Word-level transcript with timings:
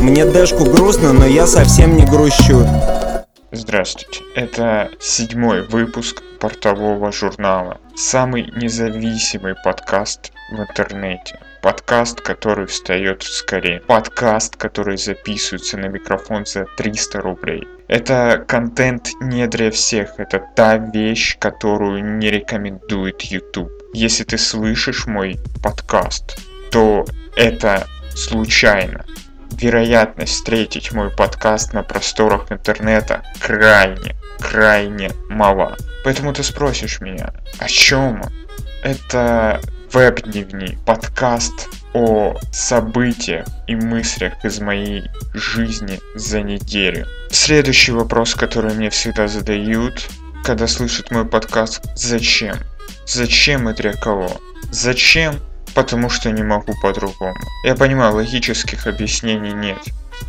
Мне 0.00 0.24
Дэшку 0.24 0.64
грустно, 0.64 1.12
но 1.12 1.26
я 1.26 1.46
совсем 1.46 1.96
не 1.96 2.06
грущу. 2.06 2.64
Здравствуйте, 3.50 4.20
это 4.36 4.90
седьмой 5.00 5.66
выпуск 5.66 6.22
портового 6.38 7.10
журнала. 7.10 7.80
Самый 7.96 8.52
независимый 8.56 9.54
подкаст 9.64 10.32
в 10.52 10.60
интернете. 10.60 11.40
Подкаст, 11.62 12.20
который 12.20 12.66
встает 12.66 13.24
скорее. 13.24 13.80
Подкаст, 13.80 14.56
который 14.56 14.96
записывается 14.96 15.76
на 15.76 15.86
микрофон 15.86 16.46
за 16.46 16.66
300 16.76 17.20
рублей. 17.20 17.66
Это 17.88 18.44
контент 18.46 19.10
не 19.20 19.48
для 19.48 19.72
всех, 19.72 20.14
это 20.18 20.44
та 20.54 20.76
вещь, 20.76 21.36
которую 21.40 22.18
не 22.18 22.30
рекомендует 22.30 23.22
YouTube. 23.22 23.72
Если 23.92 24.22
ты 24.22 24.38
слышишь 24.38 25.06
мой 25.06 25.38
подкаст, 25.60 26.38
то 26.70 27.04
это 27.36 27.86
случайно 28.14 29.04
вероятность 29.52 30.34
встретить 30.34 30.92
мой 30.92 31.10
подкаст 31.10 31.72
на 31.72 31.82
просторах 31.82 32.50
интернета 32.50 33.22
крайне, 33.40 34.14
крайне 34.40 35.10
мала. 35.28 35.76
Поэтому 36.04 36.32
ты 36.32 36.42
спросишь 36.42 37.00
меня, 37.00 37.32
о 37.58 37.68
чем? 37.68 38.22
Это 38.82 39.60
веб-дневник, 39.92 40.78
подкаст 40.84 41.68
о 41.94 42.36
событиях 42.52 43.46
и 43.66 43.74
мыслях 43.74 44.44
из 44.44 44.60
моей 44.60 45.04
жизни 45.34 45.98
за 46.14 46.42
неделю. 46.42 47.06
Следующий 47.30 47.92
вопрос, 47.92 48.34
который 48.34 48.74
мне 48.74 48.90
всегда 48.90 49.28
задают, 49.28 50.08
когда 50.44 50.66
слышат 50.66 51.10
мой 51.10 51.24
подкаст, 51.24 51.82
зачем? 51.96 52.56
Зачем 53.06 53.68
и 53.68 53.74
для 53.74 53.94
кого? 53.94 54.30
Зачем 54.70 55.36
потому 55.78 56.08
что 56.10 56.32
не 56.32 56.42
могу 56.42 56.74
по-другому. 56.82 57.36
Я 57.62 57.76
понимаю, 57.76 58.16
логических 58.16 58.88
объяснений 58.88 59.52
нет. 59.52 59.78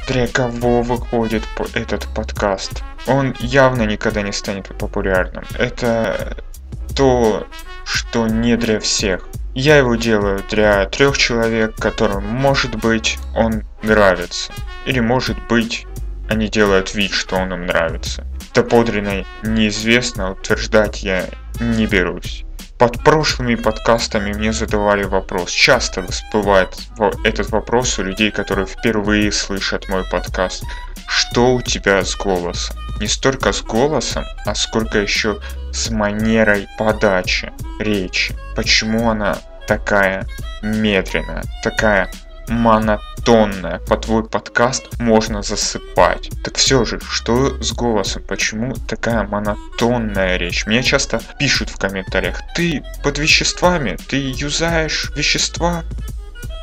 Для 0.08 0.28
кого 0.28 0.84
выходит 0.84 1.42
этот 1.74 2.08
подкаст? 2.14 2.84
Он 3.08 3.36
явно 3.40 3.82
никогда 3.88 4.22
не 4.22 4.32
станет 4.32 4.68
популярным. 4.78 5.44
Это 5.58 6.38
то, 6.96 7.48
что 7.84 8.28
не 8.28 8.58
для 8.58 8.80
всех. 8.80 9.28
Я 9.56 9.78
его 9.78 9.96
делаю 9.96 10.44
для 10.52 10.86
трех 10.86 11.18
человек, 11.18 11.76
которым, 11.78 12.26
может 12.26 12.76
быть, 12.76 13.18
он 13.36 13.64
нравится. 13.82 14.54
Или, 14.86 15.00
может 15.00 15.38
быть, 15.48 15.88
они 16.30 16.48
делают 16.48 16.94
вид, 16.94 17.12
что 17.12 17.38
он 17.38 17.52
им 17.52 17.66
нравится. 17.66 18.24
Доподлинно 18.54 19.26
неизвестно, 19.42 20.34
утверждать 20.34 21.02
я 21.02 21.26
не 21.60 21.88
берусь. 21.88 22.46
Под 22.80 23.04
прошлыми 23.04 23.56
подкастами 23.56 24.32
мне 24.32 24.54
задавали 24.54 25.04
вопрос. 25.04 25.52
Часто 25.52 26.02
всплывает 26.04 26.78
этот 27.26 27.50
вопрос 27.50 28.00
у 28.00 28.04
людей, 28.04 28.32
которые 28.32 28.68
впервые 28.68 29.34
слышат 29.34 29.90
мой 29.90 30.06
подкаст. 30.10 30.64
Что 31.06 31.56
у 31.56 31.62
тебя 31.62 32.06
с 32.06 32.16
голосом? 32.16 32.78
Не 33.02 33.08
столько 33.08 33.52
с 33.52 33.62
голосом, 33.62 34.24
а 34.46 34.56
сколько 34.56 34.98
еще 34.98 35.42
с 35.74 35.90
манерой 35.90 36.68
подачи 36.78 37.52
речи. 37.80 38.34
Почему 38.56 39.10
она 39.10 39.40
такая 39.68 40.26
медленная, 40.62 41.44
такая 41.64 42.10
монотонная. 42.50 43.80
По 43.80 43.98
твой 43.98 44.24
подкаст 44.24 45.00
можно 45.00 45.42
засыпать. 45.42 46.30
Так 46.44 46.58
все 46.58 46.84
же, 46.84 47.00
что 47.00 47.62
с 47.62 47.72
голосом? 47.72 48.24
Почему 48.28 48.76
такая 48.88 49.24
монотонная 49.24 50.38
речь? 50.38 50.66
Мне 50.66 50.84
часто 50.84 51.22
пишут 51.40 51.70
в 51.70 51.78
комментариях, 51.78 52.42
ты 52.56 52.84
под 53.04 53.20
веществами, 53.20 53.98
ты 54.08 54.18
юзаешь 54.36 55.12
вещества? 55.16 55.84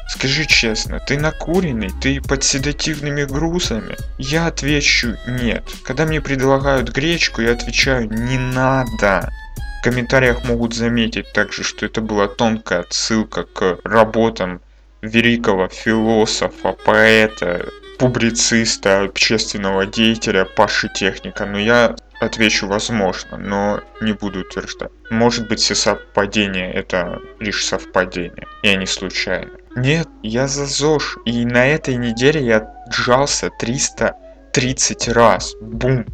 Скажи 0.09 0.47
честно, 0.47 1.01
ты 1.01 1.19
накуренный, 1.19 1.91
ты 2.01 2.21
под 2.21 2.45
седативными 2.45 3.25
грузами? 3.25 3.97
Я 4.19 4.47
отвечу 4.47 5.17
нет. 5.27 5.65
Когда 5.85 6.05
мне 6.07 6.21
предлагают 6.21 6.91
гречку, 6.91 7.43
я 7.43 7.53
отвечаю 7.53 8.09
не 8.09 8.39
надо. 8.39 9.33
В 9.81 9.83
комментариях 9.83 10.45
могут 10.45 10.75
заметить 10.75 11.33
также, 11.33 11.65
что 11.65 11.87
это 11.87 12.01
была 12.01 12.29
тонкая 12.29 12.81
отсылка 12.81 13.45
к 13.45 13.79
работам 13.85 14.61
великого 15.07 15.69
философа, 15.69 16.73
поэта, 16.85 17.67
публициста, 17.99 19.03
общественного 19.05 19.87
деятеля 19.87 20.45
Паши 20.45 20.89
Техника, 20.95 21.47
но 21.47 21.59
я 21.59 21.97
отвечу 22.21 22.67
возможно, 22.67 23.37
но 23.37 23.81
не 24.01 24.13
буду 24.13 24.41
утверждать. 24.41 24.91
Может 25.11 25.49
быть 25.49 25.61
все 25.61 25.75
совпадения 25.75 26.73
это 26.73 27.21
лишь 27.41 27.65
совпадение, 27.65 28.47
и 28.63 28.69
они 28.69 28.87
случайны. 28.87 29.53
Нет, 29.77 30.09
я 30.23 30.49
за 30.49 30.67
ЗОЖ, 30.67 31.19
и 31.27 31.45
на 31.45 31.67
этой 31.67 31.97
неделе 31.97 32.45
я 32.45 32.73
джался 32.91 33.51
330 33.59 35.09
раз. 35.09 35.55
Бум! 35.61 36.07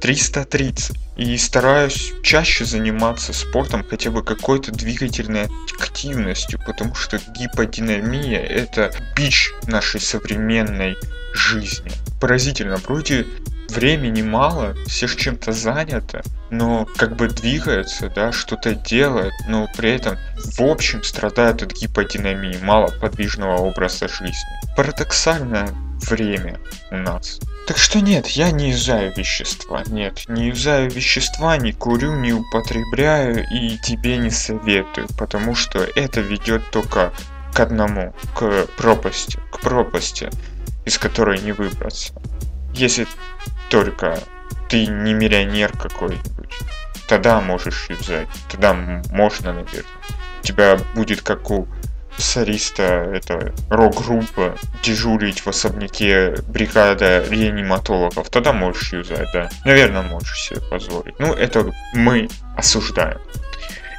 330 0.00 0.96
и 1.16 1.36
стараюсь 1.36 2.12
чаще 2.22 2.64
заниматься 2.64 3.32
спортом, 3.32 3.84
хотя 3.88 4.10
бы 4.10 4.22
какой-то 4.22 4.72
двигательной 4.72 5.48
активностью, 5.78 6.58
потому 6.66 6.94
что 6.94 7.18
гиподинамия 7.36 8.40
это 8.40 8.92
бич 9.16 9.52
нашей 9.66 10.00
современной 10.00 10.96
жизни. 11.34 11.92
Поразительно, 12.20 12.76
вроде 12.76 13.26
времени 13.70 14.22
мало, 14.22 14.74
все 14.86 15.06
ж 15.06 15.16
чем-то 15.16 15.52
заняты, 15.52 16.22
но 16.50 16.86
как 16.96 17.16
бы 17.16 17.28
двигаются, 17.28 18.08
да, 18.08 18.32
что-то 18.32 18.74
делают, 18.74 19.34
но 19.48 19.68
при 19.76 19.92
этом 19.92 20.16
в 20.56 20.62
общем 20.62 21.02
страдают 21.02 21.62
от 21.62 21.72
гиподинамии, 21.72 22.58
мало 22.62 22.88
подвижного 23.00 23.58
образа 23.58 24.08
жизни. 24.08 24.34
Парадоксальное 24.76 25.68
время 26.08 26.58
у 26.90 26.96
нас. 26.96 27.40
Так 27.66 27.78
что 27.78 28.00
нет, 28.00 28.26
я 28.28 28.50
не 28.50 28.70
юзаю 28.70 29.12
вещества. 29.16 29.82
Нет, 29.86 30.24
не 30.28 30.48
юзаю 30.48 30.90
вещества, 30.90 31.56
не 31.56 31.72
курю, 31.72 32.14
не 32.16 32.32
употребляю 32.32 33.46
и 33.50 33.78
тебе 33.78 34.16
не 34.18 34.30
советую, 34.30 35.06
потому 35.18 35.54
что 35.54 35.86
это 35.94 36.20
ведет 36.20 36.68
только 36.70 37.12
к 37.52 37.60
одному, 37.60 38.14
к 38.34 38.66
пропасти, 38.76 39.38
к 39.50 39.60
пропасти, 39.60 40.30
из 40.84 40.98
которой 40.98 41.40
не 41.40 41.52
выбраться. 41.52 42.12
Если 42.74 43.06
только 43.68 44.18
ты 44.68 44.86
не 44.86 45.14
миллионер 45.14 45.76
какой-нибудь, 45.76 46.54
тогда 47.08 47.40
можешь 47.40 47.88
юзать, 47.88 48.28
тогда 48.50 48.74
можно, 48.74 49.52
наверное. 49.52 49.84
У 50.40 50.42
тебя 50.42 50.78
будет 50.94 51.22
как 51.22 51.50
у 51.50 51.68
солиста 52.20 52.82
это 53.12 53.52
рок-группа 53.68 54.56
дежурить 54.82 55.40
в 55.40 55.48
особняке 55.48 56.36
бригада 56.48 57.24
реаниматологов, 57.28 58.28
тогда 58.30 58.52
можешь 58.52 58.92
юзать, 58.92 59.28
да. 59.32 59.48
Наверное, 59.64 60.02
можешь 60.02 60.42
себе 60.42 60.60
позволить. 60.60 61.18
Ну, 61.18 61.32
это 61.32 61.72
мы 61.94 62.28
осуждаем. 62.56 63.18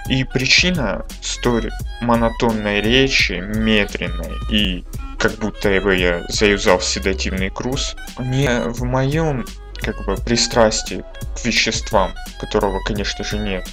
И 0.09 0.23
причина 0.23 1.05
столь 1.21 1.71
монотонной 2.01 2.81
речи, 2.81 3.33
медленной 3.33 4.33
и 4.49 4.83
как 5.19 5.33
будто 5.33 5.69
бы 5.81 5.95
я 5.95 6.25
заюзал 6.29 6.81
седативный 6.81 7.51
круз, 7.51 7.95
не 8.17 8.49
в 8.61 8.83
моем 8.83 9.45
как 9.79 10.03
бы 10.05 10.15
пристрастии 10.15 11.03
к 11.35 11.45
веществам, 11.45 12.13
которого, 12.39 12.79
конечно 12.83 13.23
же, 13.23 13.37
нет. 13.37 13.67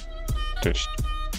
То 0.61 0.69
есть 0.69 0.87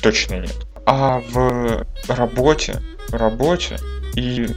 точно 0.03 0.41
нет. 0.41 0.67
А 0.87 1.21
в 1.31 1.87
работе, 2.09 2.81
работе 3.13 3.79
и 4.17 4.49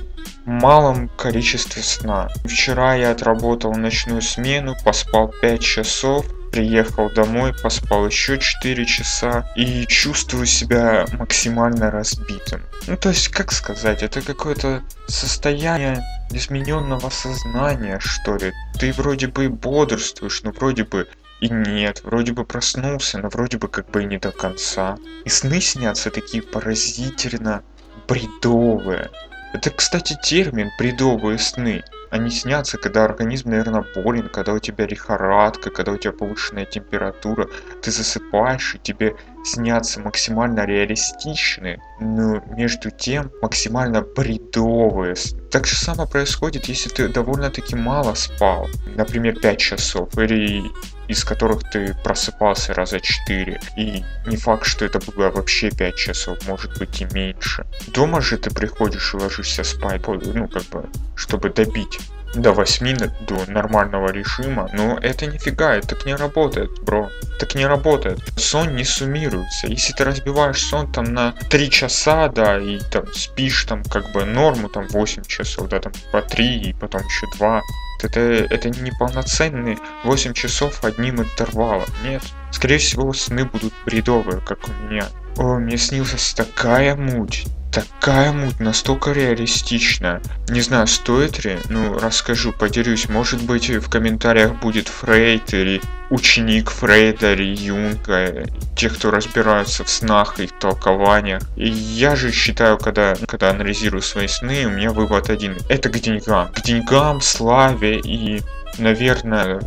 малом 0.45 1.09
количестве 1.09 1.81
сна. 1.81 2.29
Вчера 2.45 2.95
я 2.95 3.11
отработал 3.11 3.73
ночную 3.73 4.21
смену, 4.21 4.75
поспал 4.83 5.33
5 5.41 5.61
часов, 5.61 6.25
приехал 6.51 7.09
домой, 7.09 7.53
поспал 7.61 8.05
еще 8.05 8.37
4 8.37 8.85
часа 8.85 9.49
и 9.55 9.85
чувствую 9.87 10.45
себя 10.45 11.05
максимально 11.13 11.91
разбитым. 11.91 12.61
Ну 12.87 12.97
то 12.97 13.09
есть, 13.09 13.29
как 13.29 13.51
сказать, 13.51 14.03
это 14.03 14.21
какое-то 14.21 14.83
состояние 15.07 16.03
измененного 16.29 17.09
сознания, 17.09 17.99
что 17.99 18.35
ли. 18.35 18.51
Ты 18.79 18.91
вроде 18.93 19.27
бы 19.27 19.49
бодрствуешь, 19.49 20.43
но 20.43 20.51
вроде 20.51 20.83
бы 20.83 21.07
и 21.43 21.49
нет, 21.49 22.03
вроде 22.05 22.31
бы 22.31 22.45
проснулся, 22.45 23.17
но 23.19 23.27
вроде 23.27 23.57
бы 23.57 23.67
как 23.67 23.91
бы 23.91 24.03
и 24.03 24.05
не 24.05 24.17
до 24.17 24.31
конца. 24.31 24.97
И 25.25 25.29
сны 25.29 25.59
снятся 25.59 26.09
такие 26.09 26.41
поразительно 26.41 27.63
бредовые. 28.07 29.11
Это, 29.53 29.69
кстати, 29.69 30.17
термин 30.23 30.71
«бредовые 30.79 31.37
сны». 31.37 31.83
Они 32.11 32.29
снятся, 32.29 32.77
когда 32.77 33.03
организм, 33.03 33.49
наверное, 33.49 33.83
болен, 33.93 34.29
когда 34.29 34.53
у 34.53 34.59
тебя 34.59 34.87
лихорадка, 34.87 35.69
когда 35.69 35.91
у 35.91 35.97
тебя 35.97 36.13
повышенная 36.13 36.63
температура. 36.63 37.49
Ты 37.81 37.91
засыпаешь, 37.91 38.75
и 38.75 38.79
тебе 38.79 39.13
снятся 39.43 39.99
максимально 39.99 40.65
реалистичные, 40.65 41.79
но 41.99 42.41
между 42.55 42.91
тем 42.91 43.31
максимально 43.41 44.01
бредовые. 44.01 45.15
Так 45.51 45.67
же 45.67 45.75
самое 45.75 46.09
происходит, 46.09 46.65
если 46.65 46.89
ты 46.89 47.07
довольно-таки 47.09 47.75
мало 47.75 48.13
спал, 48.13 48.67
например, 48.95 49.39
5 49.39 49.59
часов, 49.59 50.17
или 50.17 50.63
из 51.07 51.23
которых 51.23 51.69
ты 51.69 51.95
просыпался 52.03 52.73
раза 52.73 52.99
4. 52.99 53.59
И 53.77 54.03
не 54.25 54.37
факт, 54.37 54.65
что 54.65 54.85
это 54.85 54.99
было 54.99 55.29
вообще 55.29 55.69
5 55.69 55.95
часов, 55.95 56.47
может 56.47 56.77
быть 56.79 57.01
и 57.01 57.05
меньше. 57.13 57.65
Дома 57.87 58.21
же 58.21 58.37
ты 58.37 58.49
приходишь 58.49 59.13
и 59.13 59.17
ложишься 59.17 59.63
спать, 59.63 60.01
ну 60.07 60.47
как 60.47 60.63
бы, 60.63 60.89
чтобы 61.15 61.49
добить 61.49 61.99
до 62.35 62.51
8 62.51 62.97
до 63.27 63.51
нормального 63.51 64.11
режима, 64.11 64.69
но 64.73 64.97
это 64.97 65.25
нифига, 65.25 65.75
это 65.75 65.89
так 65.89 66.05
не 66.05 66.15
работает, 66.15 66.71
бро. 66.83 67.09
Так 67.39 67.55
не 67.55 67.65
работает. 67.65 68.19
Сон 68.37 68.75
не 68.75 68.83
суммируется. 68.83 69.67
Если 69.67 69.93
ты 69.93 70.03
разбиваешь 70.03 70.61
сон 70.61 70.91
там 70.91 71.05
на 71.05 71.33
3 71.49 71.69
часа, 71.69 72.27
да, 72.29 72.57
и 72.57 72.79
там 72.91 73.11
спишь 73.13 73.65
там 73.65 73.83
как 73.83 74.11
бы 74.13 74.25
норму 74.25 74.69
там 74.69 74.87
8 74.87 75.23
часов, 75.23 75.69
да, 75.69 75.79
там 75.79 75.93
по 76.11 76.21
3 76.21 76.57
и 76.61 76.73
потом 76.73 77.01
еще 77.05 77.27
2, 77.37 77.61
это, 78.03 78.19
это 78.19 78.69
не 78.69 78.91
полноценные 78.91 79.77
8 80.03 80.33
часов 80.33 80.83
одним 80.83 81.21
интервалом. 81.21 81.87
Нет. 82.03 82.23
Скорее 82.51 82.77
всего, 82.77 83.13
сны 83.13 83.45
будут 83.45 83.73
бредовые, 83.85 84.41
как 84.41 84.59
у 84.67 84.71
меня. 84.83 85.07
О, 85.37 85.57
мне 85.57 85.77
снилась 85.77 86.33
такая 86.33 86.95
муть 86.95 87.45
такая 87.73 88.31
муть, 88.31 88.59
настолько 88.59 89.11
реалистичная. 89.11 90.21
Не 90.47 90.61
знаю, 90.61 90.87
стоит 90.87 91.43
ли, 91.43 91.57
ну, 91.69 91.97
расскажу, 91.97 92.53
поделюсь. 92.53 93.09
Может 93.09 93.41
быть, 93.41 93.69
в 93.69 93.89
комментариях 93.89 94.53
будет 94.59 94.87
Фрейд 94.87 95.53
или 95.53 95.81
ученик 96.09 96.69
Фрейда 96.69 97.33
или 97.33 97.55
Юнга, 97.55 98.45
те, 98.75 98.89
кто 98.89 99.09
разбираются 99.09 99.83
в 99.83 99.89
снах 99.89 100.39
и 100.39 100.47
в 100.47 100.51
толкованиях. 100.53 101.41
И 101.55 101.67
я 101.67 102.15
же 102.15 102.31
считаю, 102.31 102.77
когда, 102.77 103.15
когда 103.27 103.49
анализирую 103.49 104.03
свои 104.03 104.27
сны, 104.27 104.65
у 104.67 104.69
меня 104.69 104.91
вывод 104.91 105.29
один. 105.29 105.57
Это 105.69 105.89
к 105.89 105.99
деньгам. 105.99 106.49
К 106.53 106.61
деньгам, 106.61 107.21
славе 107.21 107.99
и, 107.99 108.41
наверное, 108.77 109.61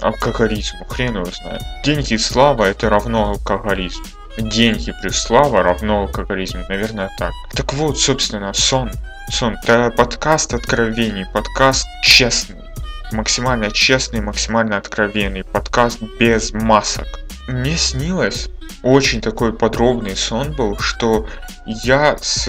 алкоголизму. 0.00 0.84
Хрен 0.86 1.14
его 1.14 1.26
знает. 1.26 1.62
Деньги 1.84 2.14
и 2.14 2.18
слава 2.18 2.64
это 2.64 2.90
равно 2.90 3.30
алкоголизм 3.30 4.02
деньги 4.38 4.92
плюс 5.00 5.18
слава 5.18 5.62
равно 5.62 6.02
алкоголизму. 6.02 6.64
Наверное, 6.68 7.10
так. 7.18 7.32
Так 7.52 7.72
вот, 7.74 7.98
собственно, 7.98 8.52
сон. 8.52 8.90
Сон. 9.30 9.56
Это 9.62 9.92
подкаст 9.96 10.54
откровений, 10.54 11.26
подкаст 11.32 11.86
честный. 12.02 12.56
Максимально 13.12 13.70
честный, 13.70 14.20
максимально 14.20 14.76
откровенный. 14.76 15.44
Подкаст 15.44 16.00
без 16.18 16.52
масок. 16.52 17.06
Мне 17.48 17.76
снилось, 17.76 18.48
очень 18.82 19.20
такой 19.20 19.52
подробный 19.52 20.16
сон 20.16 20.52
был, 20.52 20.78
что 20.78 21.28
я 21.66 22.16
с 22.20 22.48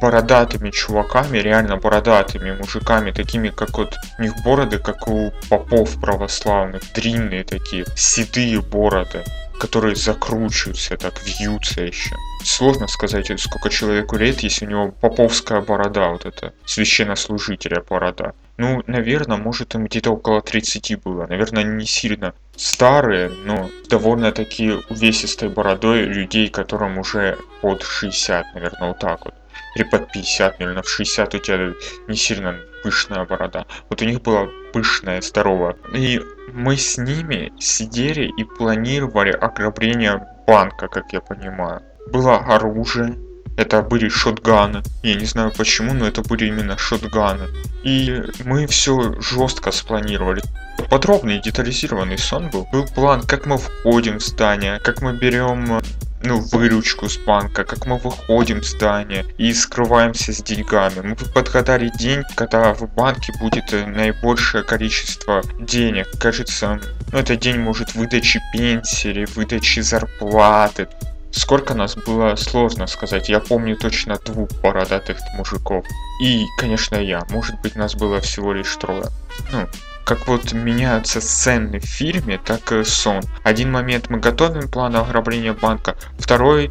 бородатыми 0.00 0.70
чуваками, 0.70 1.38
реально 1.38 1.76
бородатыми 1.76 2.52
мужиками, 2.52 3.10
такими 3.10 3.48
как 3.48 3.78
вот 3.78 3.94
у 4.18 4.22
них 4.22 4.32
бороды, 4.44 4.78
как 4.78 5.08
у 5.08 5.32
попов 5.48 6.00
православных, 6.00 6.82
длинные 6.94 7.44
такие, 7.44 7.84
седые 7.96 8.60
бороды 8.60 9.24
которые 9.62 9.94
закручиваются, 9.94 10.96
так 10.96 11.22
вьются 11.24 11.82
еще. 11.82 12.16
Сложно 12.42 12.88
сказать, 12.88 13.30
сколько 13.40 13.70
человеку 13.70 14.16
лет, 14.16 14.40
если 14.40 14.66
у 14.66 14.68
него 14.68 14.90
поповская 14.90 15.60
борода, 15.60 16.08
вот 16.08 16.26
это, 16.26 16.52
священнослужителя 16.64 17.80
борода. 17.88 18.32
Ну, 18.56 18.82
наверное, 18.88 19.36
может 19.36 19.76
им 19.76 19.84
где-то 19.84 20.10
около 20.10 20.40
30 20.42 21.00
было. 21.04 21.28
Наверное, 21.28 21.62
не 21.62 21.86
сильно 21.86 22.34
старые, 22.56 23.28
но 23.28 23.70
довольно-таки 23.88 24.72
увесистой 24.90 25.48
бородой 25.48 26.02
людей, 26.06 26.48
которым 26.48 26.98
уже 26.98 27.38
под 27.60 27.84
60, 27.84 28.54
наверное, 28.54 28.88
вот 28.88 28.98
так 28.98 29.24
вот. 29.24 29.34
Или 29.76 29.84
под 29.84 30.10
50, 30.10 30.58
наверное, 30.58 30.82
в 30.82 30.88
60 30.88 31.34
у 31.36 31.38
тебя 31.38 31.72
не 32.08 32.16
сильно 32.16 32.56
пышная 32.82 33.24
борода. 33.24 33.66
Вот 33.88 34.02
у 34.02 34.04
них 34.04 34.22
была 34.22 34.48
пышная, 34.72 35.20
здоровая. 35.20 35.76
И 35.94 36.20
мы 36.52 36.76
с 36.76 36.98
ними 36.98 37.52
сидели 37.58 38.30
и 38.36 38.44
планировали 38.44 39.30
ограбление 39.30 40.26
банка, 40.46 40.88
как 40.88 41.12
я 41.12 41.20
понимаю. 41.20 41.82
Было 42.12 42.38
оружие, 42.38 43.16
это 43.56 43.82
были 43.82 44.08
шотганы. 44.08 44.82
Я 45.02 45.14
не 45.14 45.26
знаю 45.26 45.52
почему, 45.56 45.94
но 45.94 46.06
это 46.06 46.22
были 46.22 46.46
именно 46.46 46.78
шотганы. 46.78 47.48
И 47.84 48.22
мы 48.44 48.66
все 48.66 49.20
жестко 49.20 49.72
спланировали. 49.72 50.42
Подробный 50.90 51.40
детализированный 51.40 52.18
сон 52.18 52.50
был. 52.50 52.66
Был 52.72 52.86
план, 52.86 53.22
как 53.22 53.46
мы 53.46 53.58
входим 53.58 54.18
в 54.18 54.22
здание, 54.22 54.78
как 54.80 55.02
мы 55.02 55.16
берем 55.16 55.80
ну, 56.24 56.40
выручку 56.40 57.08
с 57.08 57.16
банка, 57.18 57.64
как 57.64 57.86
мы 57.86 57.98
выходим 57.98 58.60
в 58.60 58.64
здание 58.64 59.24
и 59.38 59.52
скрываемся 59.52 60.32
с 60.32 60.42
деньгами. 60.42 61.00
Мы 61.00 61.16
подгадали 61.16 61.90
день, 61.98 62.22
когда 62.34 62.74
в 62.74 62.92
банке 62.94 63.32
будет 63.40 63.72
э, 63.72 63.86
наибольшее 63.86 64.64
количество 64.64 65.42
денег. 65.60 66.06
Кажется, 66.18 66.80
ну, 67.12 67.18
это 67.18 67.36
день 67.36 67.58
может 67.58 67.94
выдачи 67.94 68.40
пенсии 68.52 69.10
или 69.10 69.24
выдачи 69.34 69.80
зарплаты. 69.80 70.88
Сколько 71.32 71.74
нас 71.74 71.96
было, 71.96 72.36
сложно 72.36 72.86
сказать. 72.86 73.28
Я 73.28 73.40
помню 73.40 73.76
точно 73.76 74.18
двух 74.18 74.50
бородатых 74.62 75.18
мужиков. 75.34 75.84
И, 76.22 76.44
конечно, 76.58 76.96
я. 76.96 77.24
Может 77.30 77.60
быть, 77.62 77.74
нас 77.74 77.94
было 77.94 78.20
всего 78.20 78.52
лишь 78.52 78.76
трое. 78.76 79.06
Ну, 79.50 79.66
как 80.04 80.26
вот 80.26 80.52
меняются 80.52 81.20
сцены 81.20 81.78
в 81.78 81.84
фильме, 81.84 82.38
так 82.44 82.72
и 82.72 82.84
сон. 82.84 83.22
Один 83.44 83.70
момент 83.70 84.10
мы 84.10 84.18
готовим 84.18 84.68
план 84.68 84.96
ограбления 84.96 85.52
банка, 85.52 85.96
второй 86.18 86.70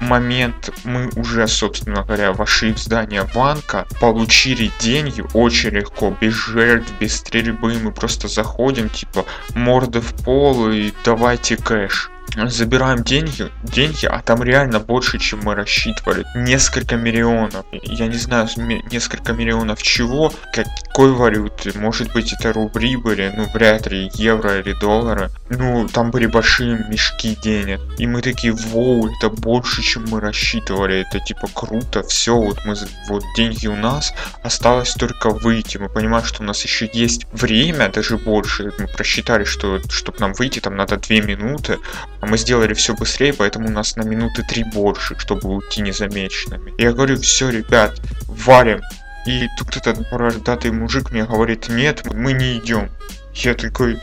момент 0.00 0.70
мы 0.84 1.08
уже, 1.16 1.48
собственно 1.48 2.02
говоря, 2.02 2.32
вошли 2.32 2.72
в 2.72 2.78
здание 2.78 3.28
банка, 3.34 3.86
получили 4.00 4.70
деньги 4.78 5.24
очень 5.34 5.70
легко, 5.70 6.16
без 6.20 6.34
жертв, 6.34 6.92
без 7.00 7.16
стрельбы, 7.16 7.74
мы 7.74 7.92
просто 7.92 8.28
заходим, 8.28 8.88
типа, 8.88 9.24
морды 9.54 10.00
в 10.00 10.12
пол 10.24 10.70
и 10.70 10.92
давайте 11.04 11.56
кэш 11.56 12.10
забираем 12.46 13.02
деньги, 13.02 13.50
деньги, 13.62 14.06
а 14.06 14.20
там 14.20 14.42
реально 14.42 14.80
больше, 14.80 15.18
чем 15.18 15.40
мы 15.42 15.54
рассчитывали. 15.54 16.24
Несколько 16.34 16.96
миллионов. 16.96 17.64
Я 17.72 18.06
не 18.06 18.16
знаю, 18.16 18.48
несколько 18.90 19.32
миллионов 19.32 19.82
чего, 19.82 20.32
какой 20.52 21.12
валюты. 21.12 21.72
Может 21.78 22.12
быть 22.12 22.32
это 22.32 22.52
рубли 22.52 22.96
были, 22.96 23.32
ну 23.36 23.48
вряд 23.52 23.86
ли 23.86 24.10
евро 24.14 24.60
или 24.60 24.74
доллары. 24.80 25.30
Ну, 25.50 25.88
там 25.88 26.10
были 26.10 26.26
большие 26.26 26.84
мешки 26.88 27.36
денег. 27.42 27.80
И 27.98 28.06
мы 28.06 28.22
такие, 28.22 28.52
воу, 28.52 29.10
это 29.10 29.30
больше, 29.30 29.82
чем 29.82 30.04
мы 30.08 30.20
рассчитывали. 30.20 31.00
Это 31.00 31.20
типа 31.20 31.48
круто, 31.52 32.02
все, 32.02 32.36
вот 32.36 32.58
мы, 32.64 32.74
вот 33.08 33.24
деньги 33.36 33.66
у 33.66 33.76
нас, 33.76 34.12
осталось 34.42 34.94
только 34.94 35.30
выйти. 35.30 35.78
Мы 35.78 35.88
понимаем, 35.88 36.24
что 36.24 36.42
у 36.42 36.46
нас 36.46 36.62
еще 36.62 36.88
есть 36.92 37.26
время, 37.32 37.88
даже 37.88 38.16
больше. 38.16 38.72
Мы 38.78 38.86
просчитали, 38.86 39.44
что 39.44 39.80
чтобы 39.90 40.18
нам 40.20 40.32
выйти, 40.34 40.60
там 40.60 40.76
надо 40.76 40.96
2 40.96 41.20
минуты, 41.20 41.78
а 42.20 42.26
мы 42.26 42.38
сделали 42.38 42.74
все 42.74 42.94
быстрее, 42.94 43.32
поэтому 43.32 43.68
у 43.68 43.70
нас 43.70 43.96
на 43.96 44.02
минуты 44.02 44.42
три 44.42 44.64
больше, 44.64 45.16
чтобы 45.18 45.48
уйти 45.48 45.82
незамеченными. 45.82 46.74
Я 46.78 46.92
говорю, 46.92 47.16
все, 47.18 47.50
ребят, 47.50 48.00
валим. 48.26 48.80
И 49.26 49.46
тут 49.58 49.76
этот 49.76 50.10
бородатый 50.10 50.70
мужик 50.70 51.10
мне 51.10 51.24
говорит, 51.24 51.68
нет, 51.68 52.02
мы 52.12 52.32
не 52.32 52.58
идем. 52.58 52.90
Я 53.34 53.54
такой, 53.54 53.98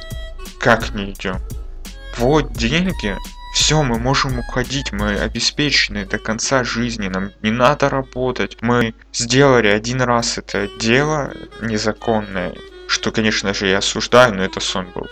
как 0.59 0.93
не 0.93 1.11
идем? 1.11 1.39
Вот 2.17 2.53
деньги, 2.53 3.15
все, 3.55 3.81
мы 3.83 3.99
можем 3.99 4.39
уходить, 4.39 4.91
мы 4.91 5.15
обеспечены 5.15 6.05
до 6.05 6.17
конца 6.17 6.63
жизни, 6.63 7.07
нам 7.07 7.31
не 7.41 7.51
надо 7.51 7.89
работать. 7.89 8.57
Мы 8.61 8.93
сделали 9.13 9.67
один 9.67 10.01
раз 10.01 10.37
это 10.37 10.69
дело 10.77 11.31
незаконное, 11.61 12.53
что, 12.87 13.11
конечно 13.11 13.53
же, 13.53 13.67
я 13.67 13.79
осуждаю, 13.79 14.35
но 14.35 14.43
это 14.43 14.59
сон 14.59 14.87
был. 14.93 15.07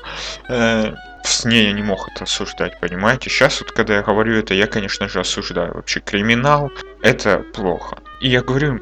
Э, 0.49 0.93
в 1.23 1.29
сне 1.29 1.63
я 1.63 1.71
не 1.71 1.81
мог 1.81 2.07
это 2.09 2.25
осуждать, 2.25 2.79
понимаете? 2.79 3.29
Сейчас 3.29 3.61
вот, 3.61 3.71
когда 3.71 3.95
я 3.95 4.01
говорю 4.01 4.35
это, 4.37 4.53
я, 4.53 4.67
конечно 4.67 5.07
же, 5.07 5.21
осуждаю. 5.21 5.73
Вообще, 5.73 5.99
криминал— 5.99 6.71
это 7.01 7.43
плохо. 7.53 7.97
И 8.21 8.29
я 8.29 8.41
говорю, 8.41 8.79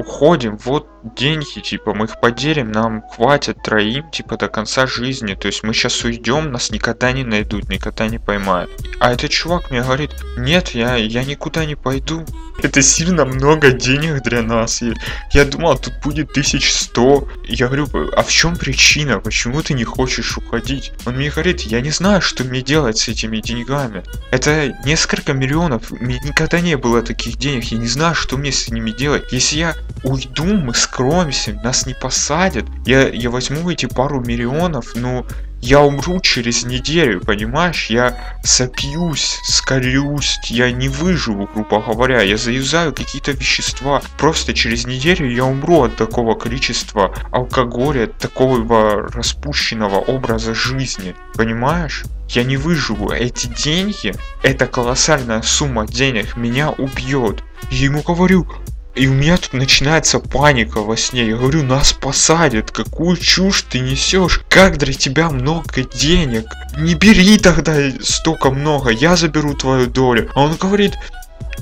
уходим, 0.00 0.56
вот 0.56 0.88
деньги, 1.02 1.60
типа, 1.60 1.94
мы 1.94 2.06
их 2.06 2.20
поделим, 2.20 2.72
нам 2.72 3.02
хватит 3.02 3.62
троим, 3.62 4.10
типа, 4.10 4.36
до 4.36 4.48
конца 4.48 4.86
жизни. 4.86 5.34
То 5.34 5.46
есть 5.46 5.62
мы 5.62 5.74
сейчас 5.74 6.02
уйдем, 6.04 6.52
нас 6.52 6.70
никогда 6.70 7.12
не 7.12 7.24
найдут, 7.24 7.68
никогда 7.68 8.08
не 8.08 8.18
поймают. 8.18 8.70
А 8.98 9.12
этот 9.12 9.30
чувак 9.30 9.70
мне 9.70 9.82
говорит, 9.82 10.10
нет, 10.36 10.70
я, 10.70 10.96
я 10.96 11.24
никуда 11.24 11.64
не 11.64 11.74
пойду. 11.74 12.24
Это 12.62 12.82
сильно 12.82 13.24
много 13.24 13.70
денег 13.72 14.22
для 14.22 14.42
нас. 14.42 14.82
Я, 14.82 14.94
я 15.32 15.44
думал, 15.44 15.78
тут 15.78 15.94
будет 16.02 16.30
1100. 16.30 17.28
Я 17.48 17.66
говорю, 17.66 17.88
а 18.16 18.22
в 18.22 18.30
чем 18.30 18.56
причина? 18.56 19.20
Почему 19.20 19.62
ты 19.62 19.74
не 19.74 19.84
хочешь 19.84 20.36
уходить? 20.36 20.92
Он 21.06 21.16
мне 21.16 21.30
говорит, 21.30 21.62
я 21.62 21.80
не 21.80 21.90
знаю, 21.90 22.20
что 22.20 22.44
мне 22.44 22.62
делать 22.62 22.98
с 22.98 23.08
этими 23.08 23.38
деньгами. 23.38 24.02
Это 24.30 24.74
несколько 24.84 25.32
миллионов. 25.32 25.90
Меня 25.90 26.18
никогда 26.24 26.60
не 26.60 26.76
было 26.76 27.02
таких 27.02 27.36
денег. 27.38 27.64
Я 27.64 27.78
не 27.78 27.88
знаю, 27.88 28.14
что 28.14 28.36
мне 28.36 28.52
с 28.52 28.68
ними 28.68 28.90
делать. 28.90 29.24
Если 29.32 29.58
я 29.58 29.74
уйду, 30.04 30.44
мы 30.44 30.74
скроемся, 30.74 31.52
нас 31.64 31.86
не 31.86 31.94
посадят. 31.94 32.64
Я, 32.86 33.08
я 33.08 33.30
возьму 33.30 33.70
эти 33.70 33.86
пару 33.86 34.20
миллионов, 34.20 34.94
но 34.94 35.26
я 35.60 35.80
умру 35.80 36.20
через 36.20 36.64
неделю, 36.64 37.20
понимаешь? 37.20 37.90
Я 37.90 38.16
сопьюсь, 38.42 39.38
скорюсь, 39.44 40.38
я 40.44 40.72
не 40.72 40.88
выживу, 40.88 41.48
грубо 41.52 41.80
говоря. 41.80 42.22
Я 42.22 42.36
заюзаю 42.36 42.94
какие-то 42.94 43.32
вещества. 43.32 44.02
Просто 44.18 44.54
через 44.54 44.86
неделю 44.86 45.30
я 45.30 45.44
умру 45.44 45.82
от 45.82 45.96
такого 45.96 46.34
количества 46.34 47.14
алкоголя, 47.30 48.04
от 48.04 48.18
такого 48.18 49.08
распущенного 49.10 49.96
образа 49.96 50.54
жизни. 50.54 51.14
Понимаешь? 51.34 52.04
Я 52.28 52.44
не 52.44 52.56
выживу. 52.56 53.10
Эти 53.10 53.48
деньги, 53.48 54.14
эта 54.42 54.66
колоссальная 54.66 55.42
сумма 55.42 55.86
денег 55.86 56.36
меня 56.36 56.70
убьет. 56.70 57.42
Я 57.70 57.86
ему 57.86 58.02
говорю, 58.02 58.46
И 58.94 59.06
у 59.06 59.12
меня 59.12 59.36
тут 59.36 59.52
начинается 59.52 60.18
паника 60.18 60.80
во 60.80 60.96
сне. 60.96 61.28
Я 61.28 61.36
говорю, 61.36 61.62
нас 61.62 61.92
посадят. 61.92 62.70
Какую 62.70 63.16
чушь 63.16 63.62
ты 63.62 63.78
несешь? 63.78 64.42
Как 64.48 64.78
для 64.78 64.92
тебя 64.92 65.30
много 65.30 65.82
денег? 65.82 66.46
Не 66.76 66.94
бери 66.94 67.38
тогда 67.38 67.76
столько 68.02 68.50
много. 68.50 68.90
Я 68.90 69.16
заберу 69.16 69.54
твою 69.54 69.86
долю. 69.86 70.30
А 70.34 70.42
он 70.42 70.56
говорит, 70.56 70.94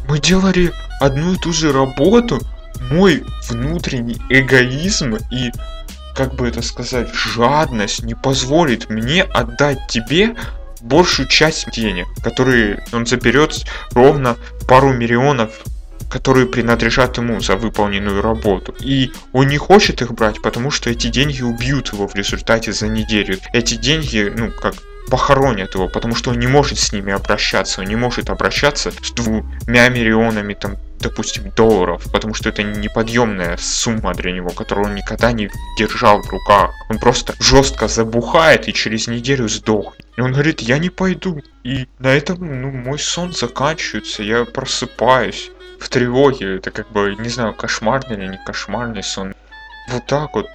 мы 0.09 0.19
делали 0.19 0.73
одну 1.01 1.35
и 1.35 1.39
ту 1.39 1.53
же 1.53 1.73
работу. 1.73 2.41
Мой 2.91 3.25
внутренний 3.49 4.21
эгоизм 4.31 5.17
и 5.31 5.51
как 6.15 6.35
бы 6.35 6.49
это 6.49 6.63
сказать, 6.63 7.15
жадность 7.15 8.03
не 8.03 8.15
позволит 8.15 8.91
мне 8.91 9.23
отдать 9.23 9.79
тебе 9.89 10.35
большую 10.81 11.29
часть 11.29 11.71
денег, 11.71 12.07
которые 12.25 12.85
он 12.93 13.07
заберет 13.07 13.65
ровно 13.93 14.37
пару 14.67 14.93
миллионов 14.93 15.63
которые 16.09 16.47
принадлежат 16.47 17.19
ему 17.19 17.41
за 17.41 17.57
выполненную 17.57 18.23
работу. 18.23 18.75
И 18.81 19.13
он 19.33 19.49
не 19.49 19.59
хочет 19.59 20.03
их 20.03 20.13
брать, 20.13 20.41
потому 20.43 20.71
что 20.71 20.91
эти 20.91 21.09
деньги 21.09 21.43
убьют 21.43 21.93
его 21.93 22.09
в 22.09 22.15
результате 22.15 22.73
за 22.73 22.89
неделю. 22.89 23.39
Эти 23.53 23.75
деньги, 23.75 24.33
ну, 24.35 24.51
как 24.51 24.75
похоронят 25.11 25.75
его, 25.75 25.89
потому 25.89 26.15
что 26.15 26.31
он 26.31 26.39
не 26.39 26.47
может 26.47 26.79
с 26.79 26.93
ними 26.93 27.13
обращаться, 27.13 27.81
он 27.81 27.87
не 27.87 27.97
может 27.97 28.31
обращаться 28.31 28.91
с 28.91 29.11
двумя 29.13 29.89
миллионами 29.89 30.55
там 30.55 30.77
допустим, 31.01 31.51
долларов, 31.57 32.05
потому 32.13 32.35
что 32.35 32.49
это 32.49 32.63
неподъемная 32.63 33.57
сумма 33.57 34.15
для 34.15 34.33
него, 34.33 34.51
которую 34.51 34.89
он 34.89 34.95
никогда 34.95 35.33
не 35.33 35.51
держал 35.79 36.21
в 36.23 36.29
руках. 36.29 36.73
Он 36.91 36.99
просто 36.99 37.35
жестко 37.39 37.89
забухает 37.89 38.69
и 38.69 38.73
через 38.73 39.07
неделю 39.07 39.49
сдохнет. 39.49 40.07
И 40.17 40.21
он 40.21 40.33
говорит, 40.33 40.61
я 40.61 40.79
не 40.79 40.91
пойду. 40.91 41.41
И 41.63 41.87
на 41.99 42.09
этом, 42.09 42.39
ну, 42.63 42.71
мой 42.73 42.99
сон 42.99 43.33
заканчивается, 43.33 44.23
я 44.23 44.45
просыпаюсь 44.45 45.51
в 45.79 45.89
тревоге. 45.89 46.57
Это 46.57 46.71
как 46.71 46.91
бы, 46.91 47.15
не 47.19 47.29
знаю, 47.29 47.55
кошмарный 47.55 48.17
или 48.17 48.27
не 48.29 48.39
кошмарный 48.45 49.03
сон. 49.03 49.35
Вот 49.91 50.07
так 50.07 50.35
вот. 50.35 50.47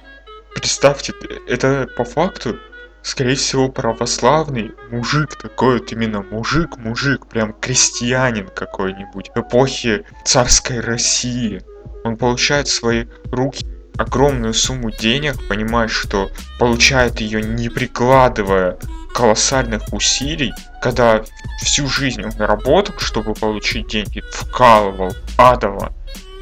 Представьте, 0.54 1.12
это 1.48 1.88
по 1.96 2.04
факту, 2.04 2.58
скорее 3.02 3.34
всего, 3.34 3.68
православный 3.68 4.72
мужик 4.90 5.36
такой 5.36 5.78
вот 5.78 5.90
именно 5.90 6.22
мужик, 6.22 6.76
мужик, 6.76 7.26
прям 7.26 7.52
крестьянин 7.54 8.48
какой-нибудь 8.48 9.30
эпохи 9.34 10.04
царской 10.24 10.80
России. 10.80 11.62
Он 12.04 12.16
получает 12.16 12.68
в 12.68 12.74
свои 12.74 13.06
руки 13.32 13.66
огромную 13.96 14.54
сумму 14.54 14.90
денег, 14.90 15.34
понимает, 15.48 15.90
что 15.90 16.30
получает 16.58 17.20
ее 17.20 17.42
не 17.42 17.68
прикладывая 17.68 18.78
колоссальных 19.14 19.92
усилий, 19.92 20.52
когда 20.82 21.22
всю 21.62 21.86
жизнь 21.86 22.22
он 22.22 22.32
работал, 22.36 22.96
чтобы 22.98 23.34
получить 23.34 23.86
деньги, 23.86 24.22
вкалывал 24.32 25.14
адово, 25.38 25.94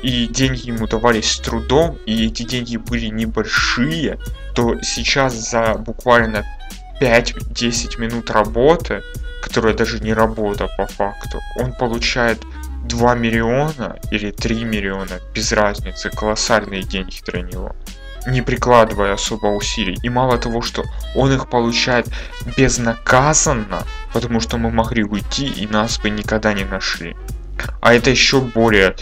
и 0.03 0.27
деньги 0.27 0.69
ему 0.69 0.89
давались 0.89 1.31
с 1.31 1.39
трудом, 1.39 1.99
и 2.07 2.27
эти 2.27 2.43
деньги 2.43 2.79
были 2.79 3.07
небольшие, 3.07 4.19
то 4.55 4.81
сейчас 4.83 5.35
за 5.35 5.75
буквально 5.75 6.45
5-10 7.01 8.01
минут 8.01 8.31
работы, 8.31 9.03
которая 9.43 9.75
даже 9.75 10.01
не 10.01 10.15
работа 10.15 10.69
по 10.79 10.87
факту, 10.87 11.41
он 11.57 11.73
получает 11.73 12.41
2 12.89 13.15
миллиона 13.15 13.99
или 14.11 14.31
3 14.31 14.65
миллиона, 14.65 15.21
без 15.35 15.53
разницы, 15.53 16.11
колоссальные 16.11 16.83
деньги 16.83 17.21
для 17.27 17.43
него 17.43 17.77
не 18.27 18.43
прикладывая 18.43 19.15
особо 19.15 19.47
усилий. 19.47 19.99
И 20.03 20.09
мало 20.09 20.39
того, 20.39 20.63
что 20.63 20.85
он 21.15 21.33
их 21.33 21.49
получает 21.49 22.09
безнаказанно, 22.57 23.83
потому 24.13 24.41
что 24.41 24.59
мы 24.59 24.71
могли 24.71 25.05
уйти 25.05 25.47
и 25.47 25.67
нас 25.67 25.99
бы 25.99 26.11
никогда 26.11 26.53
не 26.53 26.65
нашли. 26.65 27.17
А 27.81 27.95
это 27.95 28.11
еще 28.11 28.41
более 28.41 28.97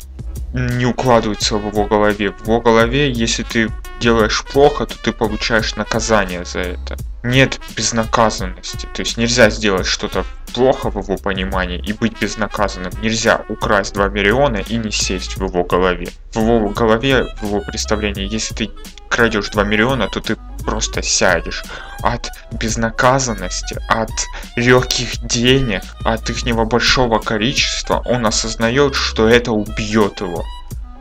не 0.52 0.86
укладывается 0.86 1.56
в 1.56 1.66
его 1.68 1.86
голове. 1.86 2.32
В 2.32 2.42
его 2.42 2.60
голове, 2.60 3.10
если 3.10 3.42
ты 3.42 3.70
делаешь 4.00 4.44
плохо, 4.44 4.86
то 4.86 4.98
ты 4.98 5.12
получаешь 5.12 5.76
наказание 5.76 6.44
за 6.44 6.60
это. 6.60 6.96
Нет 7.22 7.60
безнаказанности. 7.76 8.88
То 8.94 9.02
есть 9.02 9.16
нельзя 9.16 9.50
сделать 9.50 9.86
что-то 9.86 10.24
плохо 10.54 10.90
в 10.90 10.98
его 10.98 11.16
понимании 11.16 11.78
и 11.78 11.92
быть 11.92 12.18
безнаказанным. 12.20 12.92
Нельзя 13.02 13.44
украсть 13.48 13.94
2 13.94 14.08
миллиона 14.08 14.56
и 14.56 14.76
не 14.76 14.90
сесть 14.90 15.36
в 15.36 15.44
его 15.44 15.64
голове. 15.64 16.08
В 16.32 16.38
его 16.38 16.68
голове, 16.70 17.26
в 17.40 17.46
его 17.46 17.60
представлении, 17.60 18.32
если 18.32 18.54
ты 18.54 18.70
крадешь 19.08 19.50
2 19.50 19.64
миллиона, 19.64 20.08
то 20.08 20.20
ты 20.20 20.36
просто 20.60 21.02
сядешь 21.02 21.64
от 22.02 22.30
безнаказанности, 22.52 23.78
от 23.88 24.10
легких 24.56 25.18
денег, 25.26 25.82
от 26.04 26.28
их 26.30 26.44
большого 26.66 27.18
количества. 27.18 28.02
Он 28.04 28.26
осознает, 28.26 28.94
что 28.94 29.28
это 29.28 29.52
убьет 29.52 30.20
его. 30.20 30.44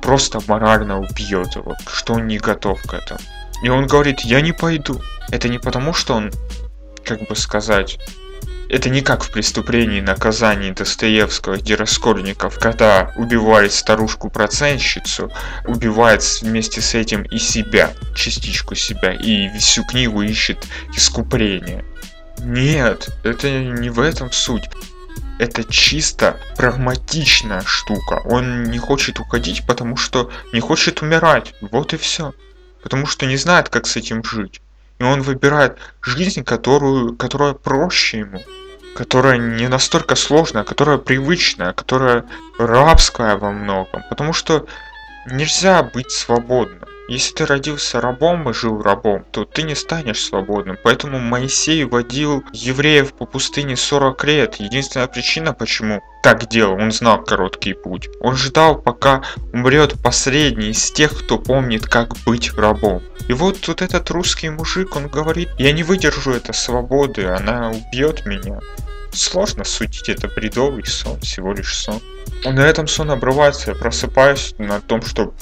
Просто 0.02 0.40
морально 0.48 1.00
убьет 1.00 1.56
его, 1.56 1.76
что 1.88 2.14
он 2.14 2.28
не 2.28 2.38
готов 2.38 2.82
к 2.84 2.94
этому. 2.94 3.20
И 3.64 3.70
он 3.70 3.88
говорит, 3.88 4.22
я 4.22 4.42
не 4.42 4.54
пойду. 4.54 5.02
Это 5.30 5.50
не 5.50 5.60
потому, 5.60 5.94
что 5.94 6.16
он, 6.16 6.32
как 7.04 7.28
бы 7.28 7.36
сказать, 7.36 8.00
это 8.70 8.90
не 8.90 9.02
как 9.02 9.24
в 9.24 9.32
преступлении 9.32 10.00
наказании 10.00 10.72
Достоевского, 10.72 11.58
где 11.58 11.76
Раскольников, 11.76 12.60
когда 12.60 13.12
убивает 13.16 13.74
старушку-процентщицу, 13.74 15.32
убивает 15.66 16.24
вместе 16.42 16.80
с 16.80 16.94
этим 16.94 17.24
и 17.24 17.40
себя, 17.40 17.94
частичку 18.16 18.76
себя, 18.76 19.12
и 19.12 19.50
всю 19.58 19.84
книгу 19.84 20.22
ищет 20.22 20.68
искупление. 20.96 21.84
Нет, 22.38 23.10
это 23.24 23.50
не 23.50 23.90
в 23.90 24.00
этом 24.00 24.32
суть. 24.32 24.70
Это 25.40 25.64
чисто 25.64 26.40
прагматичная 26.56 27.62
штука. 27.66 28.22
Он 28.26 28.64
не 28.64 28.78
хочет 28.78 29.20
уходить, 29.20 29.66
потому 29.66 29.96
что 29.96 30.30
не 30.54 30.60
хочет 30.60 31.02
умирать. 31.02 31.56
Вот 31.62 31.94
и 31.94 31.98
все. 31.98 32.34
Потому 32.84 33.06
что 33.06 33.26
не 33.26 33.38
знает, 33.38 33.70
как 33.70 33.88
с 33.88 33.96
этим 33.96 34.24
жить. 34.24 34.62
И 35.00 35.04
он 35.04 35.22
выбирает 35.22 35.78
жизнь, 36.02 36.44
которую, 36.44 37.16
которая 37.16 37.54
проще 37.54 38.20
ему, 38.20 38.42
которая 38.96 39.38
не 39.38 39.68
настолько 39.68 40.16
сложная, 40.16 40.64
которая 40.64 40.98
привычная, 40.98 41.74
которая 41.74 42.26
рабская 42.58 43.38
во 43.38 43.52
многом. 43.52 44.04
Потому 44.10 44.34
что 44.34 44.66
нельзя 45.26 45.84
быть 45.84 46.12
свободным. 46.12 46.79
Если 47.10 47.34
ты 47.34 47.48
родился 47.48 48.00
рабом 48.00 48.48
и 48.48 48.54
жил 48.54 48.84
рабом, 48.84 49.26
то 49.32 49.44
ты 49.44 49.64
не 49.64 49.74
станешь 49.74 50.24
свободным. 50.24 50.78
Поэтому 50.84 51.18
Моисей 51.18 51.84
водил 51.84 52.44
евреев 52.54 53.14
по 53.14 53.26
пустыне 53.26 53.76
40 53.76 54.24
лет. 54.26 54.56
Единственная 54.58 55.08
причина, 55.08 55.54
почему 55.54 56.04
так 56.22 56.48
делал, 56.48 56.76
он 56.76 56.92
знал 56.92 57.24
короткий 57.24 57.74
путь. 57.74 58.10
Он 58.22 58.36
ждал, 58.36 58.80
пока 58.80 59.24
умрет 59.54 59.96
последний 60.04 60.70
из 60.70 60.92
тех, 60.92 61.18
кто 61.18 61.40
помнит, 61.40 61.88
как 61.88 62.16
быть 62.28 62.54
рабом. 62.54 63.02
И 63.28 63.34
вот 63.34 63.68
вот 63.68 63.82
этот 63.82 64.12
русский 64.12 64.52
мужик, 64.52 64.96
он 64.96 65.08
говорит, 65.08 65.50
я 65.58 65.72
не 65.72 65.82
выдержу 65.82 66.34
этой 66.34 66.54
свободы, 66.54 67.26
она 67.26 67.72
убьет 67.72 68.28
меня. 68.28 68.60
Сложно 69.14 69.64
судить, 69.64 70.10
это 70.10 70.28
бредовый 70.28 70.86
сон, 70.86 71.20
всего 71.22 71.54
лишь 71.54 71.76
сон. 71.76 72.00
На 72.46 72.68
этом 72.68 72.88
сон 72.88 73.10
обрывается, 73.10 73.72
я 73.72 73.76
просыпаюсь 73.76 74.54
на 74.60 74.80
том, 74.80 75.02
что 75.02 75.34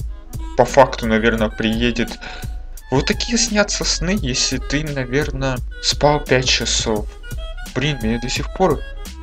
по 0.57 0.65
факту, 0.65 1.07
наверное, 1.07 1.49
приедет. 1.49 2.19
Вот 2.91 3.05
такие 3.05 3.37
снятся 3.37 3.85
сны, 3.85 4.17
если 4.19 4.57
ты, 4.57 4.83
наверное, 4.83 5.57
спал 5.83 6.19
5 6.19 6.47
часов. 6.47 7.07
Блин, 7.75 7.99
мне 8.01 8.19
до 8.19 8.27
сих 8.27 8.51
пор 8.55 8.79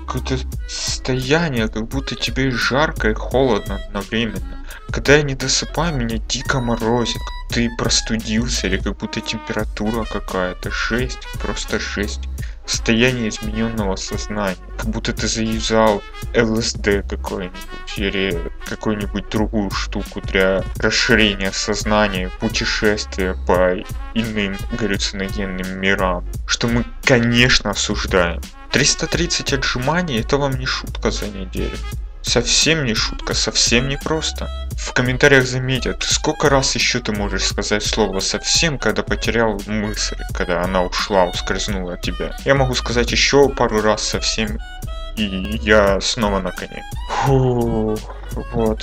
какое-то 0.06 0.38
состояние, 0.68 1.68
как 1.68 1.88
будто 1.88 2.14
тебе 2.14 2.50
жарко 2.50 3.10
и 3.10 3.14
холодно 3.14 3.80
одновременно. 3.86 4.64
Когда 4.90 5.16
я 5.16 5.22
не 5.22 5.34
досыпаю, 5.34 5.96
меня 5.96 6.18
дико 6.18 6.60
морозит. 6.60 7.20
Ты 7.50 7.68
простудился 7.76 8.68
или 8.68 8.76
как 8.76 8.96
будто 8.98 9.20
температура 9.20 10.04
какая-то. 10.04 10.70
Жесть, 10.70 11.26
просто 11.40 11.80
жесть 11.80 12.20
состояние 12.66 13.28
измененного 13.28 13.96
сознания. 13.96 14.56
Как 14.76 14.86
будто 14.86 15.12
ты 15.12 15.26
заюзал 15.26 16.02
ЛСД 16.34 17.06
какой-нибудь 17.08 17.58
или 17.96 18.52
какую-нибудь 18.68 19.28
другую 19.28 19.70
штуку 19.70 20.20
для 20.20 20.64
расширения 20.78 21.52
сознания, 21.52 22.30
путешествия 22.40 23.36
по 23.46 23.74
иным 24.14 24.56
галлюциногенным 24.78 25.80
мирам. 25.80 26.24
Что 26.46 26.68
мы, 26.68 26.84
конечно, 27.04 27.70
осуждаем. 27.70 28.40
330 28.72 29.52
отжиманий 29.52 30.20
это 30.20 30.36
вам 30.36 30.58
не 30.58 30.66
шутка 30.66 31.10
за 31.10 31.28
неделю. 31.28 31.76
Совсем 32.24 32.84
не 32.84 32.94
шутка, 32.94 33.34
совсем 33.34 33.88
не 33.88 33.96
просто. 33.96 34.48
В 34.76 34.92
комментариях 34.92 35.46
заметят, 35.46 36.02
сколько 36.02 36.48
раз 36.48 36.74
еще 36.74 37.00
ты 37.00 37.12
можешь 37.12 37.44
сказать 37.44 37.84
слово 37.84 38.20
совсем, 38.20 38.78
когда 38.78 39.02
потерял 39.02 39.60
мысль, 39.66 40.16
когда 40.32 40.62
она 40.62 40.82
ушла, 40.82 41.24
ускользнула 41.24 41.94
от 41.94 42.02
тебя. 42.02 42.36
Я 42.44 42.54
могу 42.54 42.74
сказать 42.74 43.12
еще 43.12 43.48
пару 43.48 43.82
раз 43.82 44.02
совсем, 44.02 44.58
и 45.16 45.58
я 45.62 46.00
снова 46.00 46.40
на 46.40 46.50
коне. 46.50 46.82
Фу, 47.24 47.96
вот, 48.52 48.82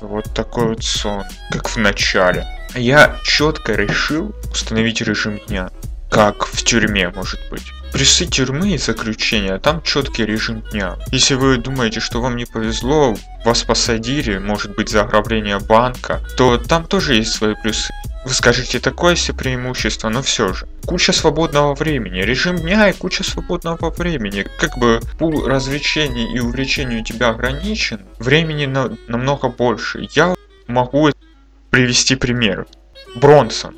вот 0.00 0.34
такой 0.34 0.68
вот 0.68 0.82
сон, 0.82 1.24
как 1.50 1.68
в 1.68 1.76
начале. 1.76 2.46
Я 2.74 3.16
четко 3.24 3.74
решил 3.74 4.34
установить 4.50 5.00
режим 5.02 5.38
дня 5.46 5.70
как 6.10 6.46
в 6.46 6.64
тюрьме 6.64 7.10
может 7.10 7.40
быть. 7.50 7.72
Плюсы 7.92 8.26
тюрьмы 8.26 8.74
и 8.74 8.78
заключения, 8.78 9.58
там 9.58 9.82
четкий 9.82 10.24
режим 10.26 10.60
дня. 10.70 10.96
Если 11.10 11.34
вы 11.34 11.56
думаете, 11.56 12.00
что 12.00 12.20
вам 12.20 12.36
не 12.36 12.44
повезло, 12.44 13.16
вас 13.44 13.62
посадили, 13.62 14.38
может 14.38 14.76
быть 14.76 14.90
за 14.90 15.02
ограбление 15.02 15.58
банка, 15.58 16.20
то 16.36 16.58
там 16.58 16.86
тоже 16.86 17.14
есть 17.14 17.32
свои 17.32 17.54
плюсы. 17.54 17.92
Вы 18.24 18.34
скажете, 18.34 18.78
такое 18.78 19.16
себе 19.16 19.38
преимущество, 19.38 20.10
но 20.10 20.22
все 20.22 20.52
же. 20.52 20.66
Куча 20.86 21.12
свободного 21.12 21.74
времени, 21.74 22.20
режим 22.20 22.56
дня 22.56 22.90
и 22.90 22.92
куча 22.92 23.24
свободного 23.24 23.90
времени. 23.90 24.44
Как 24.58 24.76
бы 24.76 25.00
пул 25.18 25.46
развлечений 25.46 26.34
и 26.34 26.40
увлечений 26.40 27.00
у 27.00 27.04
тебя 27.04 27.30
ограничен, 27.30 28.00
времени 28.18 28.66
на, 28.66 28.96
намного 29.06 29.48
больше. 29.48 30.06
Я 30.10 30.34
могу 30.66 31.10
привести 31.70 32.16
пример. 32.16 32.66
Бронсон. 33.14 33.74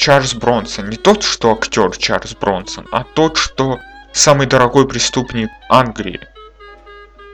Чарльз 0.00 0.32
Бронсон. 0.32 0.88
Не 0.88 0.96
тот, 0.96 1.22
что 1.22 1.52
актер 1.52 1.94
Чарльз 1.94 2.34
Бронсон, 2.34 2.86
а 2.90 3.04
тот, 3.04 3.36
что 3.36 3.78
самый 4.12 4.46
дорогой 4.46 4.88
преступник 4.88 5.50
Англии. 5.68 6.20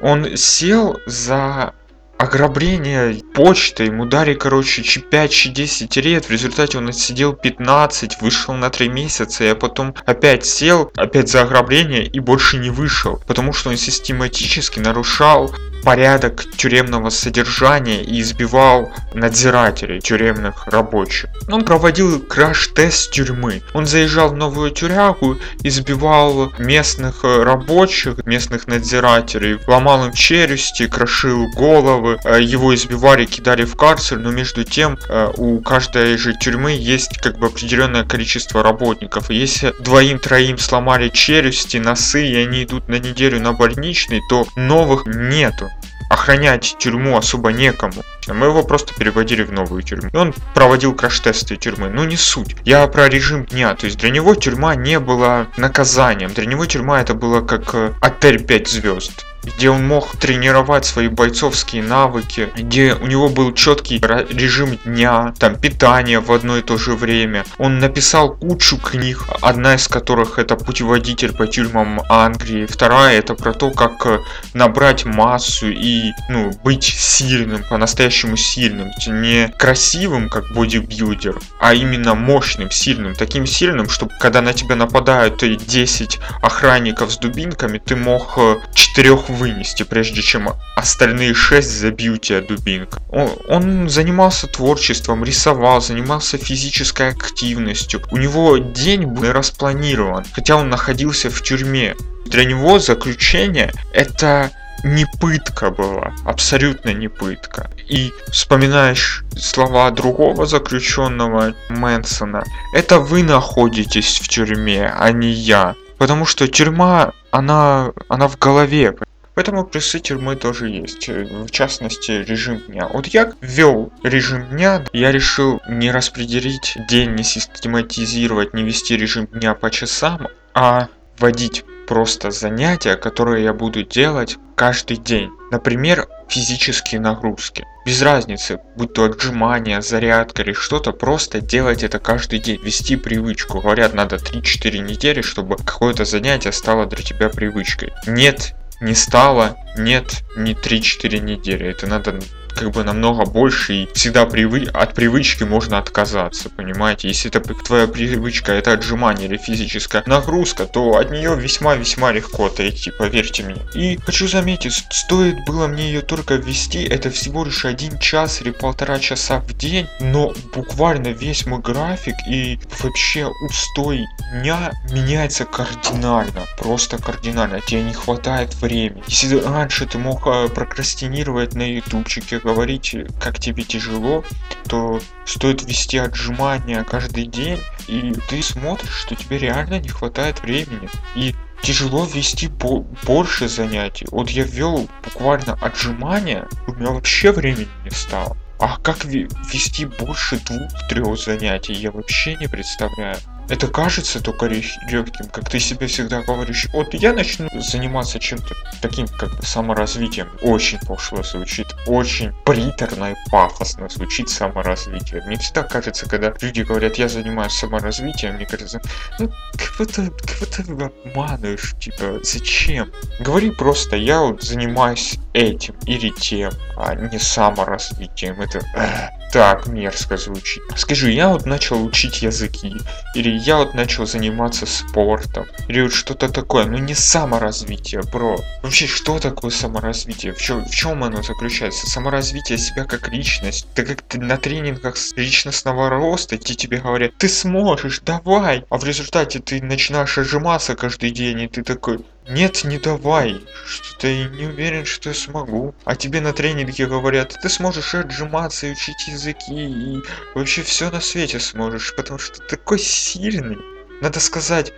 Он 0.00 0.37
сел 0.37 0.99
за 1.06 1.75
ограбление 2.18 3.23
почты, 3.35 3.85
ему 3.85 4.06
дали, 4.06 4.35
короче, 4.35 4.82
5-10 4.82 6.00
лет, 6.00 6.25
в 6.25 6.30
результате 6.30 6.78
он 6.78 6.88
отсидел 6.88 7.32
15, 7.32 8.20
вышел 8.23 8.54
на 8.54 8.70
3 8.70 8.88
месяца, 8.88 9.44
и 9.44 9.54
потом 9.54 9.94
опять 10.06 10.46
сел, 10.46 10.92
опять 10.96 11.28
за 11.28 11.42
ограбление 11.42 12.04
и 12.04 12.20
больше 12.20 12.58
не 12.58 12.70
вышел, 12.70 13.23
потому 13.26 13.52
что 13.52 13.70
он 13.70 13.76
систематически 13.76 14.80
нарушал 14.80 15.54
порядок 15.82 16.44
тюремного 16.56 17.11
содержания 17.11 18.02
и 18.02 18.20
избивал 18.20 18.90
надзирателей 19.14 20.00
тюремных 20.00 20.66
рабочих. 20.66 21.30
Он 21.49 21.64
проводил 21.64 22.20
краш-тест 22.20 23.12
тюрьмы. 23.12 23.62
Он 23.73 23.87
заезжал 23.87 24.30
в 24.30 24.37
новую 24.37 24.73
тюрягу, 24.73 25.38
избивал 25.62 26.52
местных 26.58 27.23
рабочих, 27.23 28.26
местных 28.26 28.66
надзирателей, 28.66 29.58
ломал 29.68 30.06
им 30.06 30.12
челюсти, 30.12 30.88
крошил 30.88 31.46
головы, 31.54 32.05
э, 32.14 32.42
его 32.42 32.75
избивали, 32.75 33.25
кидали 33.25 33.64
в 33.64 33.76
карцер, 33.76 34.18
но 34.18 34.30
между 34.30 34.64
тем 34.64 34.98
э, 35.08 35.32
у 35.36 35.60
каждой 35.60 36.16
же 36.16 36.34
тюрьмы 36.34 36.72
есть 36.72 37.18
как 37.18 37.38
бы 37.38 37.46
определенное 37.46 38.04
количество 38.04 38.62
работников. 38.62 39.30
Если 39.30 39.75
двоим-троим 39.80 40.58
сломали 40.58 41.08
челюсти, 41.08 41.78
носы, 41.78 42.26
и 42.26 42.36
они 42.36 42.64
идут 42.64 42.88
на 42.88 42.98
неделю 42.98 43.40
на 43.40 43.52
больничный, 43.52 44.20
то 44.28 44.46
новых 44.56 45.06
нету 45.06 45.68
охранять 46.08 46.76
тюрьму 46.78 47.16
особо 47.16 47.50
некому. 47.50 48.02
Мы 48.28 48.46
его 48.46 48.62
просто 48.62 48.94
переводили 48.94 49.42
в 49.42 49.52
новую 49.52 49.82
тюрьму. 49.82 50.10
И 50.12 50.16
он 50.16 50.34
проводил 50.54 50.94
краш-тесты 50.94 51.56
тюрьмы. 51.56 51.88
Ну 51.88 52.04
не 52.04 52.16
суть. 52.16 52.56
Я 52.64 52.86
про 52.86 53.08
режим 53.08 53.44
дня. 53.44 53.75
То 53.75 53.86
есть 53.86 53.98
для 53.98 54.10
него 54.10 54.34
тюрьма 54.34 54.75
не 54.75 54.98
была 54.98 55.48
наказанием. 55.56 56.32
Для 56.32 56.46
него 56.46 56.66
тюрьма 56.66 57.00
это 57.00 57.14
было 57.14 57.40
как 57.40 57.75
э, 57.75 57.92
отель 58.00 58.44
5 58.44 58.68
звезд 58.68 59.25
где 59.57 59.71
он 59.71 59.87
мог 59.87 60.17
тренировать 60.17 60.85
свои 60.85 61.09
бойцовские 61.09 61.83
навыки, 61.83 62.49
где 62.57 62.95
у 62.95 63.07
него 63.07 63.29
был 63.29 63.53
четкий 63.53 63.99
режим 63.99 64.79
дня, 64.85 65.35
там 65.38 65.57
питание 65.57 66.21
в 66.21 66.33
одно 66.33 66.59
и 66.59 66.62
то 66.62 66.76
же 66.76 66.95
время. 66.95 67.45
Он 67.59 67.79
написал 67.79 68.35
кучу 68.35 68.76
книг, 68.76 69.25
одна 69.41 69.75
из 69.75 69.88
которых 69.88 70.38
это 70.38 70.57
путеводитель 70.57 71.33
по 71.33 71.47
тюрьмам 71.47 72.00
Англии, 72.09 72.67
вторая 72.67 73.19
это 73.19 73.35
про 73.35 73.53
то, 73.53 73.71
как 73.71 74.07
э, 74.07 74.19
набрать 74.55 75.05
массу 75.05 75.69
и 75.69 76.12
ну, 76.29 76.53
быть 76.65 76.85
сильным, 76.85 77.62
по-настоящему 77.69 78.37
сильным, 78.37 78.91
не 79.07 79.49
красивым, 79.59 80.29
как 80.29 80.53
бодибилдер, 80.53 81.38
а 81.61 81.75
именно 81.75 82.15
мощным, 82.15 82.71
сильным, 82.71 83.15
таким 83.15 83.47
сильным, 83.47 83.88
чтобы 83.88 84.12
когда 84.21 84.41
на 84.41 84.53
тебя 84.53 84.76
нападают 84.76 85.43
10 85.43 86.19
охранников 86.43 87.12
с 87.12 87.19
дубинками, 87.19 87.79
ты 87.79 87.97
мог 87.97 88.35
э, 88.37 88.57
четырех 88.75 89.29
вынести, 89.37 89.83
прежде 89.85 90.23
чем 90.23 90.49
остальные 90.76 91.35
шесть 91.35 91.71
забьют 91.71 92.23
тебя 92.23 92.40
дубинкой. 92.40 93.02
Он, 93.11 93.31
он 93.49 93.88
занимался 93.88 94.47
творчеством, 94.47 95.25
рисовал, 95.25 95.81
занимался 95.81 96.38
физической 96.38 97.11
активностью. 97.11 98.02
У 98.11 98.16
него 98.16 98.57
день 98.59 99.05
был 99.05 99.33
распланирован, 99.33 100.25
хотя 100.33 100.57
он 100.57 100.69
находился 100.69 101.31
в 101.31 101.43
тюрьме. 101.43 101.95
Для 102.26 102.45
него 102.45 102.78
заключение 102.78 103.73
это 103.93 104.50
не 104.84 105.06
пытка 105.21 105.71
была, 105.71 106.13
абсолютно 106.25 106.91
не 106.91 107.08
пытка. 107.08 107.71
И 107.89 108.13
вспоминаешь 108.30 109.25
слова 109.37 109.91
другого 109.91 110.47
заключенного 110.47 111.54
Мэнсона, 111.69 112.45
это 112.75 112.99
вы 113.00 113.23
находитесь 113.23 114.21
в 114.21 114.28
тюрьме, 114.28 114.93
а 114.97 115.13
не 115.13 115.30
я. 115.30 115.75
Потому 115.99 116.26
что 116.26 116.47
тюрьма, 116.47 117.13
она, 117.30 117.93
она 118.08 118.28
в 118.28 118.39
голове. 118.39 118.95
Поэтому 119.36 119.66
плюсы 119.66 120.00
тюрьмы 120.00 120.34
тоже 120.34 120.70
есть, 120.70 121.08
в 121.08 121.50
частности 121.50 122.10
режим 122.10 122.58
дня. 122.68 122.88
Вот 122.88 123.06
я 123.08 123.34
ввел 123.42 123.92
режим 124.02 124.49
дня, 124.49 124.82
я 124.94 125.12
решил 125.12 125.60
не 125.68 125.90
распределить 125.92 126.78
день, 126.88 127.14
не 127.14 127.22
систематизировать, 127.22 128.54
не 128.54 128.62
вести 128.62 128.96
режим 128.96 129.26
дня 129.26 129.54
по 129.54 129.70
часам, 129.70 130.28
а 130.54 130.88
вводить 131.18 131.64
просто 131.86 132.30
занятия, 132.30 132.96
которые 132.96 133.44
я 133.44 133.52
буду 133.52 133.82
делать 133.82 134.38
каждый 134.54 134.96
день. 134.96 135.30
Например, 135.50 136.08
физические 136.28 137.02
нагрузки. 137.02 137.66
Без 137.84 138.00
разницы, 138.00 138.60
будь 138.75 138.94
то 138.94 139.04
отжимания, 139.04 139.82
зарядка 139.82 140.42
или 140.42 140.54
что-то, 140.54 140.92
просто 140.92 141.42
делать 141.42 141.84
это 141.84 141.99
каждый 141.99 142.38
день, 142.38 142.60
вести 142.62 142.96
привычку. 142.96 143.60
Говорят, 143.60 143.92
надо 143.92 144.16
3-4 144.16 144.78
недели, 144.78 145.20
чтобы 145.20 145.56
какое-то 145.56 146.06
занятие 146.06 146.52
стало 146.52 146.86
для 146.86 147.02
тебя 147.02 147.28
привычкой. 147.28 147.92
Нет, 148.06 148.54
не 148.80 148.95
стало, 148.95 149.56
нет, 149.76 150.23
не 150.36 150.54
3-4 150.54 151.19
недели. 151.19 151.67
Это 151.67 151.86
надо 151.86 152.21
как 152.56 152.71
бы 152.71 152.82
намного 152.84 153.25
больше 153.25 153.75
и 153.75 153.88
всегда 153.95 154.26
привы... 154.26 154.66
от 154.73 154.95
привычки 154.95 155.45
можно 155.45 155.78
отказаться, 155.78 156.49
понимаете? 156.50 157.08
Если 157.08 157.30
это 157.30 157.40
твоя 157.40 157.86
привычка, 157.86 158.52
это 158.52 158.73
отжимание 158.73 159.28
или 159.28 159.36
физическая 159.36 160.02
нагрузка, 160.06 160.66
то 160.66 160.97
от 160.97 161.10
нее 161.10 161.36
весьма-весьма 161.36 162.12
легко 162.12 162.47
отойти, 162.47 162.90
поверьте 162.90 163.42
мне. 163.42 163.62
И 163.75 163.99
хочу 163.99 164.26
заметить, 164.26 164.73
стоит 164.90 165.45
было 165.47 165.66
мне 165.66 165.86
ее 165.86 166.00
только 166.00 166.34
ввести, 166.34 166.82
это 166.84 167.10
всего 167.10 167.45
лишь 167.45 167.64
один 167.64 167.99
час 167.99 168.40
или 168.40 168.50
полтора 168.50 168.99
часа 168.99 169.40
в 169.40 169.52
день, 169.56 169.86
но 170.00 170.32
буквально 170.54 171.08
весь 171.08 171.47
мой 171.47 171.60
график 171.60 172.14
и 172.28 172.58
вообще 172.82 173.26
устой 173.45 174.06
дня 174.32 174.73
меняется 174.90 175.45
кардинально, 175.45 176.42
просто 176.58 176.99
кардинально. 176.99 177.60
Тебе 177.60 177.82
не 177.82 177.92
хватает 177.92 178.54
времени. 178.54 179.02
Если 179.06 179.38
раньше 179.38 179.86
ты 179.86 179.99
мог 179.99 180.26
э, 180.26 180.49
прокрастинировать 180.49 181.54
на 181.54 181.62
ютубчике, 181.62 182.40
говорить, 182.47 182.95
как 183.21 183.41
тебе 183.41 183.65
тяжело, 183.65 184.25
то 184.69 185.00
стоит 185.25 185.65
вести 185.65 185.99
отжимания 185.99 186.85
каждый 186.85 187.26
день, 187.26 187.61
и 187.89 188.15
ты 188.28 188.41
смотришь, 188.41 189.02
что 189.04 189.17
тебе 189.17 189.39
реально 189.39 189.80
не 189.80 189.89
хватает 189.89 190.41
времени. 190.43 190.89
И 191.17 191.35
тяжело 191.61 192.04
вести 192.04 192.47
по 192.47 192.87
больше 193.04 193.49
занятий. 193.49 194.06
Вот 194.13 194.30
я 194.30 194.45
ввел 194.45 194.89
буквально 195.02 195.54
отжимания, 195.54 196.47
у 196.69 196.73
меня 196.75 196.91
вообще 196.93 197.32
времени 197.32 197.69
не 197.85 197.91
стало. 197.91 198.37
А 198.61 198.78
как 198.78 199.04
вести 199.04 199.85
больше 199.85 200.39
двух-трех 200.39 201.19
занятий, 201.19 201.75
я 201.75 201.91
вообще 201.91 202.37
не 202.37 202.47
представляю. 202.47 203.19
Это 203.49 203.69
кажется 203.69 204.21
только 204.21 204.47
легким, 204.47 205.28
как 205.28 205.49
ты 205.49 205.61
себе 205.61 205.87
всегда 205.87 206.23
говоришь. 206.23 206.67
Вот 206.73 206.95
я 206.95 207.13
начну 207.13 207.49
заниматься 207.61 208.19
чем-то 208.19 208.54
таким, 208.82 209.06
как 209.06 209.37
бы 209.37 209.43
саморазвитием. 209.45 210.28
Очень 210.43 210.78
пошло 210.80 211.23
звучит, 211.23 211.67
очень 211.87 212.32
приторно 212.45 213.13
и 213.13 213.15
пафосно 213.30 213.89
звучит 213.89 214.28
саморазвитие. 214.28 215.23
Мне 215.26 215.39
всегда 215.39 215.63
кажется, 215.63 216.09
когда 216.09 216.35
люди 216.41 216.63
говорят, 216.63 216.97
я 216.97 217.09
занимаюсь 217.09 217.52
саморазвитием, 217.52 218.35
мне 218.35 218.47
кажется, 218.47 218.80
ну, 219.19 219.30
будто, 219.78 220.11
как 220.11 220.39
будто 220.41 220.93
обманываешь, 221.06 221.75
типа, 221.80 222.21
зачем? 222.25 222.91
Говори 223.21 223.50
просто, 223.50 223.97
я 223.97 224.21
вот 224.23 224.43
занимаюсь 224.43 225.19
этим 225.36 225.75
или 225.86 226.08
тем, 226.10 226.52
а 226.76 226.94
не 226.94 227.18
саморазвитием. 227.18 228.40
Это... 228.40 228.60
Эх 228.75 229.10
так 229.32 229.66
мерзко 229.66 230.16
звучит. 230.16 230.62
Скажи, 230.76 231.10
я 231.10 231.28
вот 231.28 231.44
начал 231.46 231.84
учить 231.84 232.22
языки, 232.22 232.72
или 233.14 233.30
я 233.30 233.58
вот 233.58 233.75
начал 233.75 234.06
заниматься 234.06 234.64
спортом, 234.66 235.46
или 235.68 235.82
вот 235.82 235.92
что-то 235.92 236.28
такое, 236.30 236.64
ну 236.64 236.78
не 236.78 236.94
саморазвитие, 236.94 238.02
бро. 238.12 238.38
Вообще, 238.62 238.86
что 238.86 239.18
такое 239.18 239.50
саморазвитие? 239.50 240.32
В 240.32 240.38
чем, 240.38 240.64
в 240.64 240.70
чем 240.70 241.04
оно 241.04 241.22
заключается? 241.22 241.86
Саморазвитие 241.86 242.56
себя 242.56 242.84
как 242.84 243.08
личность. 243.08 243.66
Так 243.75 243.88
как 243.88 244.02
ты 244.02 244.18
на 244.18 244.38
тренингах 244.38 244.96
личностного 245.16 245.90
роста, 245.90 246.38
те 246.38 246.54
тебе 246.54 246.78
говорят, 246.78 247.16
ты 247.18 247.28
сможешь, 247.28 248.00
давай. 248.00 248.64
А 248.70 248.78
в 248.78 248.84
результате 248.84 249.40
ты 249.40 249.62
начинаешь 249.62 250.16
отжиматься 250.16 250.76
каждый 250.76 251.10
день, 251.10 251.40
и 251.40 251.49
ты 251.49 251.62
такой, 251.62 251.99
нет, 252.28 252.65
не 252.65 252.78
давай. 252.78 253.41
Что-то 253.67 254.08
я 254.08 254.28
не 254.28 254.47
уверен, 254.47 254.84
что 254.84 255.10
я 255.10 255.15
смогу. 255.15 255.75
А 255.84 255.95
тебе 255.95 256.21
на 256.21 256.32
тренинге 256.32 256.86
говорят, 256.86 257.36
ты 257.41 257.49
сможешь 257.49 257.95
отжиматься, 257.95 258.67
и 258.67 258.73
учить 258.73 259.08
языки, 259.08 259.54
и 259.54 260.02
вообще 260.34 260.62
все 260.62 260.91
на 260.91 261.00
свете 261.00 261.39
сможешь, 261.39 261.95
потому 261.95 262.19
что 262.19 262.41
ты 262.41 262.56
такой 262.56 262.78
сильный. 262.78 263.58
Надо 264.00 264.21
сказать, 264.21 264.73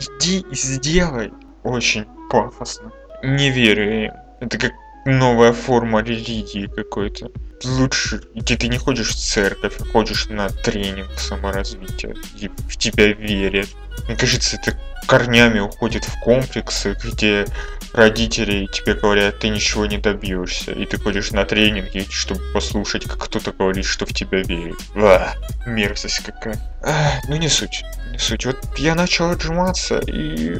иди 0.00 0.40
и 0.50 0.54
сделай. 0.54 1.32
Очень 1.62 2.06
пафосно. 2.30 2.90
Не 3.22 3.50
верю 3.50 4.04
им. 4.04 4.12
Это 4.40 4.58
как 4.58 4.72
новая 5.04 5.52
форма 5.52 6.02
религии 6.02 6.66
какой-то. 6.66 7.30
Лучше, 7.64 8.22
где 8.34 8.56
ты 8.56 8.68
не 8.68 8.78
ходишь 8.78 9.10
в 9.10 9.16
церковь, 9.16 9.74
а 9.80 9.84
ходишь 9.84 10.28
на 10.28 10.48
тренинг 10.48 11.10
саморазвития, 11.18 12.14
и 12.38 12.48
в 12.48 12.76
тебя 12.76 13.12
верят. 13.12 13.68
Мне 14.06 14.16
кажется, 14.16 14.56
это 14.56 14.78
корнями 15.06 15.60
уходит 15.60 16.04
в 16.04 16.18
комплексы, 16.20 16.96
где 17.02 17.46
родители 17.92 18.66
тебе 18.66 18.94
говорят, 18.94 19.38
ты 19.38 19.48
ничего 19.48 19.86
не 19.86 19.98
добьешься, 19.98 20.72
и 20.72 20.84
ты 20.84 20.98
ходишь 20.98 21.30
на 21.30 21.44
тренинги, 21.44 22.06
чтобы 22.10 22.40
послушать, 22.52 23.04
как 23.04 23.18
кто-то 23.18 23.52
говорит, 23.52 23.84
что 23.84 24.04
в 24.04 24.12
тебя 24.12 24.42
верит. 24.42 24.76
Ва, 24.94 25.34
мерзость 25.66 26.20
какая. 26.20 26.58
А, 26.82 27.20
ну 27.28 27.36
не 27.36 27.48
суть, 27.48 27.84
не 28.10 28.18
суть. 28.18 28.46
Вот 28.46 28.58
я 28.78 28.94
начал 28.94 29.30
отжиматься, 29.30 30.00
и 30.00 30.58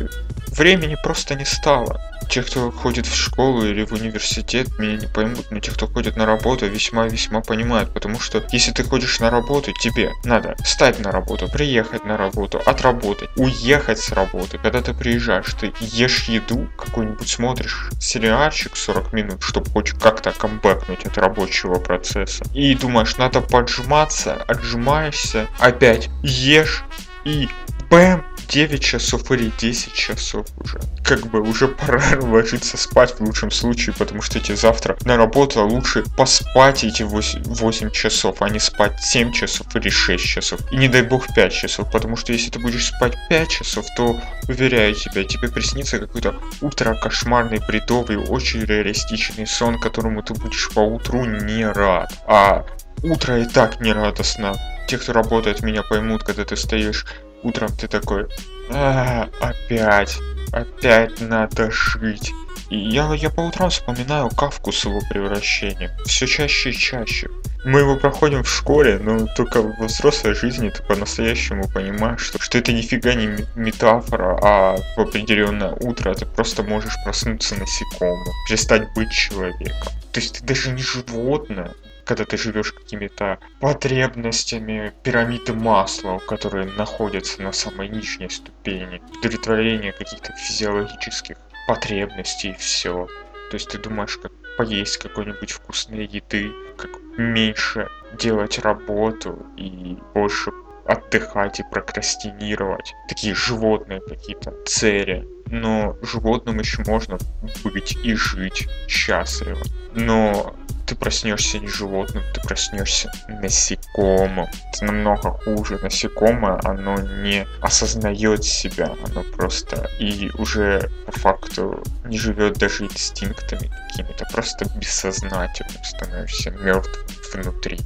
времени 0.49 0.97
просто 1.03 1.35
не 1.35 1.44
стало. 1.44 2.01
Те, 2.28 2.42
кто 2.42 2.70
ходит 2.70 3.06
в 3.06 3.14
школу 3.14 3.64
или 3.64 3.84
в 3.84 3.92
университет, 3.92 4.78
меня 4.78 4.96
не 4.96 5.06
поймут, 5.06 5.50
но 5.50 5.60
те, 5.60 5.70
кто 5.70 5.87
ходит 5.87 6.16
на 6.16 6.26
работу, 6.26 6.66
весьма-весьма 6.66 7.40
понимают, 7.40 7.92
потому 7.92 8.18
что 8.18 8.44
если 8.50 8.72
ты 8.72 8.82
ходишь 8.84 9.20
на 9.20 9.30
работу, 9.30 9.72
тебе 9.72 10.12
надо 10.24 10.56
встать 10.64 10.98
на 10.98 11.10
работу, 11.10 11.48
приехать 11.48 12.04
на 12.04 12.16
работу, 12.16 12.60
отработать, 12.64 13.30
уехать 13.37 13.98
с 13.98 14.12
работы. 14.12 14.58
Когда 14.58 14.80
ты 14.82 14.94
приезжаешь, 14.94 15.54
ты 15.54 15.72
ешь 15.80 16.24
еду, 16.24 16.68
какой-нибудь 16.76 17.28
смотришь 17.28 17.90
сериальчик 18.00 18.76
40 18.76 19.12
минут, 19.12 19.42
чтобы 19.42 19.70
хоть 19.70 19.90
как-то 19.92 20.32
камбэкнуть 20.32 21.06
от 21.06 21.18
рабочего 21.18 21.78
процесса. 21.78 22.44
И 22.54 22.74
думаешь, 22.74 23.16
надо 23.16 23.40
поджиматься, 23.40 24.34
отжимаешься, 24.46 25.46
опять 25.58 26.08
ешь 26.22 26.84
и 27.24 27.48
бэм, 27.94 28.24
9 28.48 28.83
часов 28.83 29.30
или 29.30 29.52
10 29.57 29.94
часов 29.94 30.46
уже. 30.59 30.80
Как 31.04 31.26
бы 31.28 31.40
уже 31.40 31.68
пора 31.68 32.02
ложиться 32.20 32.76
спать 32.76 33.14
в 33.14 33.20
лучшем 33.20 33.52
случае, 33.52 33.94
потому 33.96 34.20
что 34.20 34.40
тебе 34.40 34.57
завтра 34.57 34.96
на 35.04 35.16
работу, 35.16 35.61
а 35.61 35.64
лучше 35.64 36.02
поспать 36.16 36.83
эти 36.83 37.04
8, 37.04 37.44
8 37.44 37.90
часов, 37.92 38.42
а 38.42 38.48
не 38.50 38.59
спать 38.59 39.00
7 39.00 39.30
часов 39.33 39.74
или 39.76 39.88
6 39.88 40.24
часов. 40.24 40.61
И 40.72 40.76
не 40.76 40.88
дай 40.88 41.02
бог 41.02 41.33
5 41.33 41.52
часов, 41.52 41.90
потому 41.92 42.16
что 42.16 42.33
если 42.33 42.50
ты 42.50 42.59
будешь 42.59 42.87
спать 42.87 43.14
5 43.28 43.48
часов, 43.48 43.87
то, 43.96 44.20
уверяю 44.48 44.94
тебя, 44.94 45.22
тебе 45.22 45.48
приснится 45.48 46.00
какой-то 46.00 46.35
ультра 46.62 46.94
кошмарный, 46.94 47.61
бредовый, 47.61 48.16
очень 48.16 48.64
реалистичный 48.64 49.46
сон, 49.46 49.78
которому 49.78 50.20
ты 50.22 50.35
будешь 50.35 50.68
по 50.70 50.80
утру 50.80 51.24
не 51.24 51.64
рад. 51.64 52.12
А 52.26 52.66
утро 53.04 53.40
и 53.40 53.44
так 53.44 53.80
не 53.80 53.92
радостно. 53.92 54.54
Те, 54.88 54.98
кто 54.98 55.12
работает, 55.12 55.62
меня 55.62 55.83
поймут, 55.83 56.24
когда 56.24 56.44
ты 56.44 56.57
стоишь 56.57 57.07
утром 57.44 57.70
ты 57.76 57.87
такой, 57.87 58.26
а, 58.70 59.28
опять, 59.40 60.18
опять 60.52 61.20
надо 61.20 61.70
жить. 61.70 62.33
И 62.70 62.78
я, 62.78 63.12
я 63.14 63.30
по 63.30 63.40
утрам 63.40 63.70
вспоминаю 63.70 64.30
Кавку 64.30 64.72
с 64.72 64.85
его 64.85 65.00
превращением. 65.11 65.90
Все 66.07 66.26
чаще 66.26 66.70
и 66.70 66.72
чаще. 66.72 67.28
Мы 67.64 67.80
его 67.80 67.96
проходим 67.96 68.42
в 68.42 68.48
школе, 68.48 68.98
но 68.98 69.26
только 69.37 69.62
в 69.62 69.87
взрослой 69.87 70.35
жизни 70.35 70.70
ты 70.70 70.83
по-настоящему 70.83 71.68
понимаешь, 71.68 72.20
что, 72.20 72.38
что 72.38 72.59
это 72.59 72.72
нифига 72.72 73.14
не 73.14 73.46
метафора, 73.54 74.38
а 74.42 74.76
в 74.96 75.00
определенное 75.00 75.72
утро 75.80 76.14
ты 76.14 76.26
просто 76.26 76.62
можешь 76.62 76.94
проснуться 77.04 77.54
насекомым, 77.54 78.26
перестать 78.48 78.92
быть 78.94 79.11
человеком. 79.11 79.92
То 80.12 80.20
есть 80.20 80.38
ты 80.38 80.44
даже 80.44 80.72
не 80.72 80.83
животное, 80.83 81.72
когда 82.04 82.24
ты 82.24 82.36
живешь 82.36 82.72
какими-то 82.72 83.38
потребностями 83.60 84.92
пирамиды 85.02 85.54
масла, 85.54 86.18
которые 86.18 86.66
находятся 86.66 87.42
на 87.42 87.52
самой 87.52 87.88
нижней 87.88 88.28
ступени, 88.28 89.02
удовлетворение 89.18 89.92
каких-то 89.92 90.32
физиологических 90.32 91.36
потребностей 91.66 92.50
и 92.50 92.54
все. 92.54 93.06
То 93.50 93.54
есть 93.54 93.70
ты 93.70 93.78
думаешь, 93.78 94.16
как 94.18 94.32
поесть 94.56 94.98
какой-нибудь 94.98 95.50
вкусной 95.50 96.06
еды, 96.06 96.52
как 96.76 96.90
меньше 97.16 97.88
делать 98.18 98.58
работу 98.58 99.46
и 99.56 99.96
больше 100.14 100.50
отдыхать 100.86 101.60
и 101.60 101.64
прокрастинировать. 101.70 102.94
Такие 103.08 103.34
животные 103.34 104.00
какие-то 104.00 104.52
цели. 104.66 105.26
Но 105.46 105.96
животным 106.02 106.58
еще 106.58 106.82
можно 106.86 107.18
быть 107.64 107.96
и 108.04 108.14
жить 108.14 108.68
счастливо. 108.88 109.62
Но 109.94 110.54
ты 110.87 110.94
проснешься 110.94 111.59
не 111.59 111.68
животным, 111.68 112.23
ты 112.35 112.40
проснешься 112.40 113.11
насекомым. 113.29 114.47
Это 114.73 114.85
намного 114.85 115.31
хуже. 115.31 115.79
Насекомое, 115.83 116.61
оно 116.64 116.97
не 116.99 117.47
осознает 117.61 118.44
себя, 118.44 118.94
оно 119.05 119.23
просто 119.23 119.88
и 119.99 120.31
уже 120.38 120.90
по 121.07 121.12
факту 121.12 121.83
не 122.05 122.18
живет 122.18 122.59
даже 122.59 122.85
инстинктами 122.85 123.70
какими-то, 123.88 124.27
просто 124.33 124.66
бессознательным 124.77 125.83
становишься 125.85 126.51
мертвым 126.51 127.07
внутри. 127.33 127.79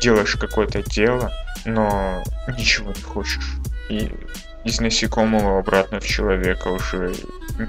Делаешь 0.00 0.36
какое-то 0.36 0.82
дело, 0.82 1.30
но 1.64 2.22
ничего 2.56 2.92
не 2.92 3.02
хочешь. 3.02 3.56
И 3.88 4.12
из 4.64 4.80
насекомого 4.80 5.58
обратно 5.58 6.00
в 6.00 6.06
человека 6.06 6.68
уже 6.68 7.14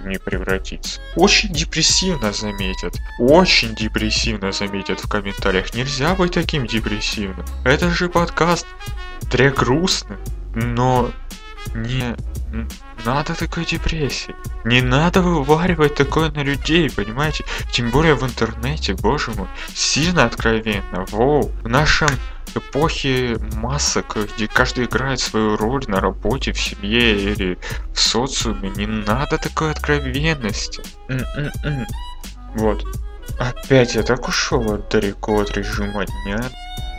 не 0.05 0.17
превратиться. 0.17 1.01
Очень 1.15 1.53
депрессивно 1.53 2.31
заметят. 2.31 2.95
Очень 3.19 3.75
депрессивно 3.75 4.51
заметят 4.51 4.99
в 4.99 5.09
комментариях. 5.09 5.73
Нельзя 5.73 6.15
быть 6.15 6.33
таким 6.33 6.67
депрессивным. 6.67 7.45
Это 7.65 7.89
же 7.89 8.09
подкаст 8.09 8.67
для 9.31 9.49
грустных. 9.51 10.19
Но 10.55 11.11
не 11.73 12.15
надо 13.05 13.35
такой 13.35 13.65
депрессии. 13.65 14.35
Не 14.63 14.81
надо 14.81 15.21
вываривать 15.21 15.95
такое 15.95 16.31
на 16.31 16.43
людей, 16.43 16.89
понимаете? 16.89 17.43
Тем 17.71 17.89
более 17.89 18.15
в 18.15 18.23
интернете, 18.23 18.93
боже 18.93 19.31
мой. 19.31 19.47
Сильно 19.73 20.25
откровенно. 20.25 21.05
Воу. 21.09 21.51
В 21.63 21.67
нашем 21.67 22.09
эпохи 22.55 23.37
масок, 23.55 24.17
где 24.35 24.47
каждый 24.47 24.85
играет 24.85 25.19
свою 25.19 25.57
роль 25.57 25.83
на 25.87 25.99
работе, 25.99 26.51
в 26.53 26.59
семье 26.59 27.19
или 27.19 27.57
в 27.93 27.99
социуме, 27.99 28.69
не 28.75 28.85
надо 28.85 29.37
такой 29.37 29.71
откровенности. 29.71 30.81
М-м-м. 31.07 31.85
Вот. 32.55 32.85
Опять 33.39 33.95
я 33.95 34.03
так 34.03 34.27
ушел 34.27 34.77
далеко 34.89 35.41
от 35.41 35.51
режима 35.57 36.05
дня. 36.05 36.43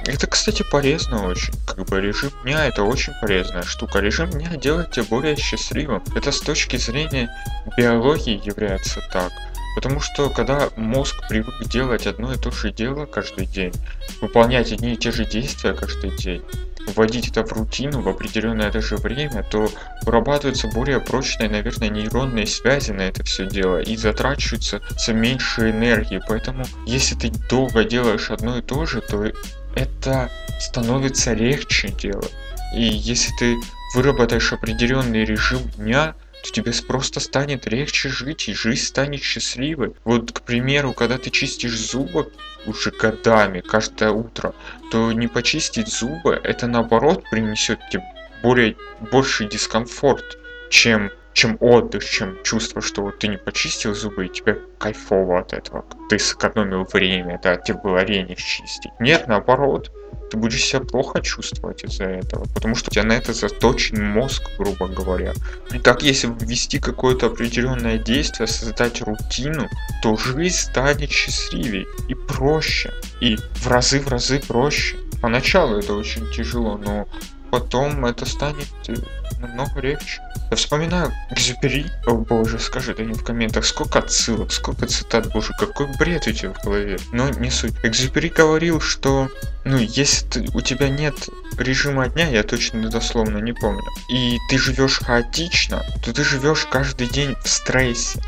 Это, 0.07 0.27
кстати, 0.27 0.63
полезно 0.71 1.27
очень. 1.27 1.55
Как 1.67 1.87
бы 1.87 2.01
режим 2.01 2.31
дня 2.43 2.67
это 2.67 2.83
очень 2.83 3.13
полезная 3.21 3.63
штука. 3.63 4.01
Режим 4.01 4.31
дня 4.31 4.57
делает 4.57 4.91
тебя 4.91 5.05
более 5.09 5.37
счастливым. 5.37 6.03
Это 6.15 6.31
с 6.31 6.41
точки 6.41 6.77
зрения 6.77 7.31
биологии 7.79 8.41
является 8.45 9.01
так. 9.13 9.33
Потому 9.75 10.01
что 10.01 10.31
когда 10.31 10.71
мозг 10.77 11.17
привык 11.29 11.65
делать 11.67 12.07
одно 12.07 12.33
и 12.33 12.37
то 12.37 12.51
же 12.51 12.71
дело 12.71 13.07
каждый 13.07 13.47
день, 13.47 13.73
выполнять 14.21 14.73
одни 14.73 14.95
и 14.95 14.97
те 14.97 15.11
же 15.11 15.25
действия 15.25 15.75
каждый 15.75 16.17
день, 16.17 16.43
вводить 16.87 17.29
это 17.29 17.45
в 17.45 17.53
рутину 17.53 18.03
в 18.03 18.09
определенное 18.09 18.71
даже 18.71 18.97
время, 18.97 19.43
то 19.43 19.69
вырабатываются 20.03 20.69
более 20.69 21.01
прочные, 21.01 21.49
наверное, 21.49 21.89
нейронные 21.89 22.47
связи 22.47 22.93
на 22.93 23.03
это 23.03 23.25
все 23.25 23.47
дело 23.47 23.81
и 23.81 23.97
затрачивается 23.97 24.81
меньше 25.09 25.71
энергии. 25.71 26.21
Поэтому, 26.29 26.65
если 26.87 27.15
ты 27.15 27.31
долго 27.49 27.85
делаешь 27.85 28.31
одно 28.31 28.59
и 28.59 28.63
то 28.63 28.87
же, 28.87 29.01
то 29.01 29.33
это 29.75 30.31
становится 30.61 31.33
легче 31.33 31.89
делать. 31.89 32.33
И 32.75 32.83
если 32.83 33.33
ты 33.39 33.57
выработаешь 33.95 34.53
определенный 34.53 35.25
режим 35.25 35.63
дня, 35.77 36.15
то 36.45 36.51
тебе 36.51 36.73
просто 36.87 37.21
станет 37.21 37.67
легче 37.67 38.11
жить, 38.11 38.49
и 38.49 38.55
жизнь 38.55 38.85
станет 38.85 39.23
счастливой. 39.23 39.95
Вот, 40.05 40.31
к 40.31 40.43
примеру, 40.43 40.93
когда 40.93 41.17
ты 41.17 41.31
чистишь 41.31 41.79
зубы 41.79 42.31
уже 42.67 42.91
годами, 42.91 43.61
каждое 43.61 44.11
утро, 44.11 44.55
то 44.91 45.11
не 45.13 45.27
почистить 45.27 45.89
зубы, 45.89 46.39
это 46.45 46.67
наоборот 46.67 47.25
принесет 47.31 47.81
тебе 47.91 48.05
более, 48.43 48.77
больший 49.11 49.49
дискомфорт, 49.49 50.39
чем 50.71 51.11
чем 51.33 51.57
отдых, 51.59 52.05
чем 52.05 52.41
чувство, 52.45 52.81
что 52.81 53.03
вот 53.03 53.19
ты 53.19 53.27
не 53.27 53.39
почистил 53.39 53.93
зубы, 53.93 54.27
и 54.27 54.29
тебе 54.29 54.61
кайфово 54.79 55.41
от 55.41 55.53
этого. 55.53 55.85
Ты 56.09 56.21
сэкономил 56.21 56.85
время, 56.85 57.41
да, 57.43 57.57
тебе 57.57 57.81
было 57.83 58.05
лень 58.05 58.31
их 58.31 58.39
чистить. 58.39 58.93
Нет, 59.01 59.27
наоборот 59.27 59.91
ты 60.35 60.41
будешь 60.41 60.65
себя 60.65 60.81
плохо 60.81 61.21
чувствовать 61.21 61.85
из-за 61.85 62.05
этого, 62.05 62.45
потому 62.55 62.75
что 62.75 62.91
у 62.91 62.93
тебя 62.93 63.05
на 63.05 63.13
это 63.13 63.33
заточен 63.33 64.05
мозг, 64.05 64.43
грубо 64.59 64.89
говоря. 64.89 65.33
И 65.73 65.79
так, 65.79 66.03
если 66.03 66.27
ввести 66.27 66.81
какое-то 66.81 67.27
определенное 67.27 67.99
действие, 67.99 68.49
создать 68.49 69.01
рутину, 69.03 69.69
то 70.03 70.17
жизнь 70.17 70.57
станет 70.57 71.11
счастливее 71.11 71.87
и 72.09 72.15
проще, 72.15 72.93
и 73.21 73.37
в 73.37 73.69
разы 73.69 74.01
в 74.01 74.09
разы 74.09 74.41
проще. 74.41 74.97
Поначалу 75.23 75.79
это 75.79 75.95
очень 75.95 76.29
тяжело, 76.33 76.79
но 76.85 77.07
потом 77.55 78.05
это 78.05 78.27
станет 78.27 78.67
э, 78.89 78.95
намного 79.39 79.81
легче. 79.81 80.21
Я 80.51 80.57
вспоминаю 80.57 81.13
Экзюпери, 81.31 81.87
о 82.05 82.15
боже, 82.15 82.59
скажи 82.59 82.97
да 82.97 83.05
не 83.05 83.13
в 83.15 83.23
комментах, 83.23 83.65
сколько 83.65 84.01
отсылок, 84.01 84.51
сколько 84.51 84.89
цитат, 84.89 85.33
боже, 85.33 85.53
какой 85.57 85.87
бред 85.97 86.27
у 86.27 86.33
тебя 86.33 86.53
в 86.53 86.65
голове. 86.65 86.99
Но 87.13 87.29
не 87.29 87.51
суть. 87.51 87.75
Экзюпери 87.85 88.29
говорил, 88.29 88.81
что, 88.81 89.29
ну, 89.65 89.77
если 89.79 90.27
ты, 90.27 90.49
у 90.53 90.63
тебя 90.63 90.89
нет 90.89 91.15
режима 91.57 92.09
дня, 92.09 92.29
я 92.29 92.43
точно 92.43 92.91
дословно 92.91 93.39
не 93.39 93.53
помню, 93.53 93.85
и 94.11 94.37
ты 94.51 94.59
живешь 94.59 94.99
хаотично, 94.99 95.81
то 96.05 96.13
ты 96.13 96.25
живешь 96.25 96.67
каждый 96.69 97.07
день 97.07 97.37
в 97.45 97.49
стрессе. 97.49 98.21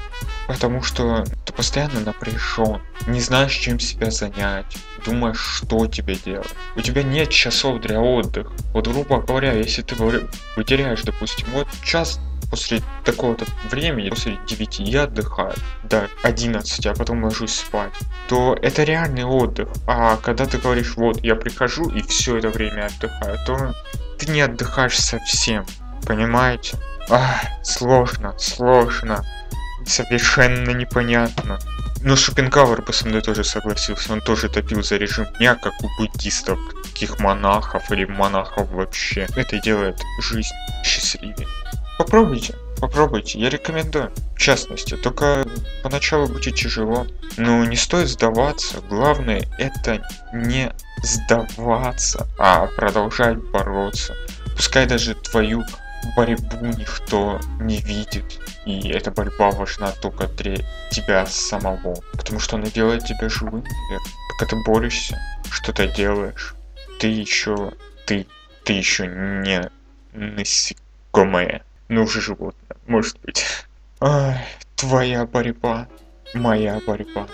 Потому 0.47 0.85
что 0.85 1.25
ты 1.45 1.53
постоянно 1.53 1.99
напряжен, 1.99 2.81
не 3.09 3.21
знаешь, 3.21 3.55
чем 3.55 3.81
себя 3.81 4.13
занять, 4.13 4.77
думаешь, 5.07 5.39
что 5.39 5.87
тебе 5.87 6.17
делать. 6.17 6.55
У 6.75 6.81
тебя 6.81 7.03
нет 7.03 7.31
часов 7.31 7.81
для 7.81 8.01
отдыха. 8.01 8.53
Вот, 8.73 8.89
грубо 8.89 9.21
говоря, 9.21 9.53
если 9.53 9.83
ты 9.83 9.95
вытеряешь, 10.57 11.03
допустим, 11.03 11.47
вот 11.53 11.69
час 11.83 12.21
после 12.51 12.81
такого-то 13.05 13.45
времени, 13.71 14.11
после 14.11 14.39
9 14.47 14.81
я 14.81 15.05
отдыхаю 15.05 15.55
до 15.85 16.09
11, 16.23 16.87
а 16.87 16.95
потом 16.95 17.25
ложусь 17.25 17.55
спать, 17.55 17.93
то 18.29 18.57
это 18.61 18.85
реальный 18.85 19.25
отдых. 19.25 19.69
А 19.87 20.17
когда 20.17 20.47
ты 20.47 20.59
говоришь, 20.59 20.97
вот, 20.97 21.23
я 21.23 21.35
прихожу 21.35 21.89
и 21.89 22.03
все 22.03 22.37
это 22.37 22.51
время 22.51 22.87
отдыхаю, 22.87 23.39
то 23.47 23.75
ты 24.19 24.31
не 24.31 24.41
отдыхаешь 24.41 24.99
совсем. 24.99 25.65
Понимаете? 26.07 26.77
Ах, 27.09 27.41
сложно, 27.65 28.35
сложно 28.39 29.25
совершенно 29.87 30.71
непонятно. 30.71 31.59
Но 32.07 32.15
Шопенгауэр 32.15 32.83
бы 32.83 32.93
со 32.93 33.09
мной 33.09 33.21
тоже 33.21 33.43
согласился, 33.43 34.13
он 34.13 34.21
тоже 34.21 34.49
топил 34.49 34.81
за 34.81 34.97
режим 34.97 35.27
дня, 35.39 35.57
как 35.57 35.73
у 35.83 35.89
буддистов, 35.99 36.57
каких 36.85 37.19
монахов 37.19 37.91
или 37.91 38.05
монахов 38.05 38.71
вообще. 38.71 39.27
Это 39.35 39.59
делает 39.59 40.01
жизнь 40.23 40.55
счастливее. 40.85 41.49
Попробуйте, 41.99 42.55
попробуйте, 42.81 43.41
я 43.41 43.51
рекомендую. 43.51 44.13
В 44.37 44.39
частности, 44.39 44.97
только 44.97 45.49
поначалу 45.83 46.29
будет 46.29 46.55
тяжело. 46.55 47.09
Но 47.39 47.65
не 47.65 47.75
стоит 47.75 48.07
сдаваться, 48.07 48.77
главное 48.89 49.45
это 49.59 50.01
не 50.33 50.73
сдаваться, 51.03 52.29
а 52.39 52.69
продолжать 52.77 53.39
бороться. 53.39 54.15
Пускай 54.55 54.87
даже 54.87 55.17
твою 55.17 55.65
борьбу 56.17 56.67
никто 56.67 57.41
не 57.61 57.79
видит. 57.79 58.39
И 58.65 58.89
эта 58.89 59.11
борьба 59.11 59.51
важна 59.51 59.93
только 59.93 60.27
для 60.29 60.57
тебя 60.91 61.27
самого. 61.27 61.97
Потому 62.13 62.41
что 62.41 62.57
она 62.57 62.67
делает 62.67 63.05
тебя 63.05 63.29
живым, 63.29 63.65
наверное. 63.65 64.13
Пока 64.31 64.51
ты 64.51 64.57
борешься, 64.65 65.21
что-то 65.51 65.87
делаешь, 65.87 66.55
ты 66.99 67.09
еще... 67.09 67.73
Ты... 68.07 68.27
Ты 68.65 68.73
еще 68.73 69.07
не 69.07 69.71
насекомое. 70.13 71.63
Ну 71.89 72.03
уже 72.03 72.21
животное, 72.21 72.77
может 72.89 73.21
быть. 73.21 73.45
Ай, 74.01 74.45
твоя 74.75 75.25
борьба, 75.25 75.87
моя 76.35 76.81
борьба, 76.85 77.29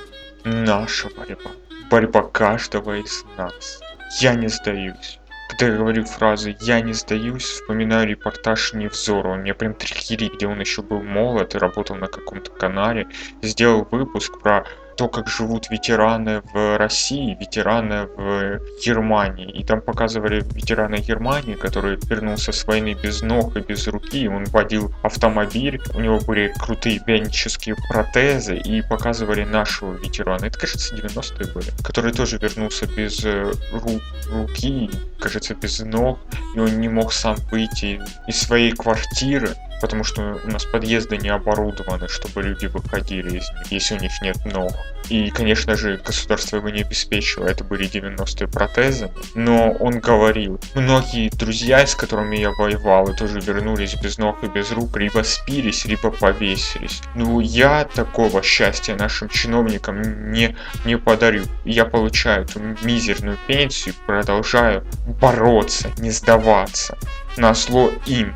наша 0.45 1.09
борьба. 1.17 1.53
Борьба 1.91 2.23
каждого 2.25 2.99
из 2.99 3.25
нас. 3.39 3.81
Я 4.21 4.35
не 4.35 4.49
сдаюсь 4.49 5.19
когда 5.53 5.67
я 5.67 5.79
говорю 5.79 6.05
фразу 6.07 6.55
«я 6.61 6.81
не 6.81 6.95
сдаюсь», 6.95 7.45
вспоминаю 7.45 8.09
репортаж 8.09 8.73
Невзора. 8.73 9.29
Он 9.29 9.43
меня 9.43 9.55
прям 9.55 9.75
трихерит, 9.75 10.37
где 10.37 10.47
он 10.47 10.59
еще 10.61 10.81
был 10.81 11.03
молод 11.03 11.55
и 11.55 11.59
работал 11.59 11.97
на 11.97 12.07
каком-то 12.07 12.51
канале. 12.51 13.07
Сделал 13.43 13.87
выпуск 13.91 14.41
про 14.41 14.65
то, 14.97 15.09
как 15.09 15.29
живут 15.29 15.71
ветераны 15.71 16.43
в 16.53 16.79
России, 16.79 17.37
ветераны 17.39 18.07
в 18.07 18.61
Германии. 18.85 19.51
И 19.51 19.65
там 19.65 19.81
показывали 19.81 20.45
ветерана 20.55 20.99
Германии, 20.99 21.55
который 21.55 21.99
вернулся 22.09 22.53
с 22.53 22.65
войны 22.67 22.97
без 23.03 23.23
ног 23.23 23.57
и 23.57 23.61
без 23.61 23.87
руки. 23.87 24.29
Он 24.29 24.45
водил 24.45 24.95
автомобиль, 25.03 25.81
у 25.95 26.01
него 26.01 26.21
были 26.21 26.53
крутые 26.59 27.01
бионические 27.07 27.77
протезы, 27.89 28.57
и 28.57 28.83
показывали 28.83 29.45
нашего 29.45 29.95
ветерана. 29.95 30.47
Это, 30.47 30.59
кажется, 30.59 30.95
90-е 30.95 31.53
были, 31.53 31.71
который 31.83 32.13
тоже 32.13 32.39
вернулся 32.39 32.87
без 32.87 33.25
э, 33.25 33.53
ру 33.73 34.01
руки, 34.31 34.91
кажется, 35.19 35.55
без 35.55 35.81
ног, 35.81 36.19
и 36.55 36.61
он 36.61 36.81
не 36.81 36.89
мог 36.89 37.13
сам 37.13 37.37
выйти 37.51 38.01
из 38.27 38.41
своей 38.41 38.73
квартиры 38.73 39.51
потому 39.83 40.05
что 40.05 40.41
у 40.45 40.49
нас 40.49 40.65
подъезды 40.65 41.19
не 41.19 41.29
оборудованы, 41.29 42.09
чтобы 42.09 42.45
люди 42.45 42.67
выходили 42.67 43.39
из 43.39 43.51
них, 43.51 43.67
если 43.71 43.97
у 43.97 44.01
них 44.01 44.13
нет 44.23 44.37
ног. 44.47 44.73
И, 45.09 45.29
конечно 45.31 45.75
же, 45.75 46.01
государство 46.07 46.57
его 46.57 46.71
не 46.71 46.83
обеспечило, 46.83 47.47
это 47.47 47.65
были 47.65 47.91
90-е 47.91 48.47
протезы. 48.47 49.11
Но 49.35 49.73
он 49.73 49.99
говорил, 49.99 50.61
многие 50.77 51.31
друзья, 51.31 51.85
с 51.85 51.97
которыми 51.97 52.37
я 52.37 52.53
воевал, 52.53 53.09
и 53.09 53.17
тоже 53.17 53.41
вернулись 53.41 53.97
без 53.97 54.19
ног 54.19 54.45
и 54.45 54.47
без 54.47 54.71
рук, 54.71 54.97
либо 54.97 55.23
спились, 55.25 55.85
либо 55.85 56.13
повесились. 56.13 57.03
Ну, 57.17 57.41
я 57.41 57.85
такого 57.85 58.41
счастья 58.43 58.95
нашим 58.95 59.29
чиновникам 59.29 60.31
не, 60.31 60.57
не 60.85 60.97
подарю. 60.97 61.43
Я 61.65 61.87
получаю 61.87 62.45
эту 62.45 62.61
мизерную 62.83 63.37
пенсию, 63.49 63.97
продолжаю 64.07 64.87
бороться, 65.21 65.91
не 65.99 66.13
сдаваться. 66.13 66.97
На 67.37 67.53
зло 67.55 67.91
им 68.07 68.33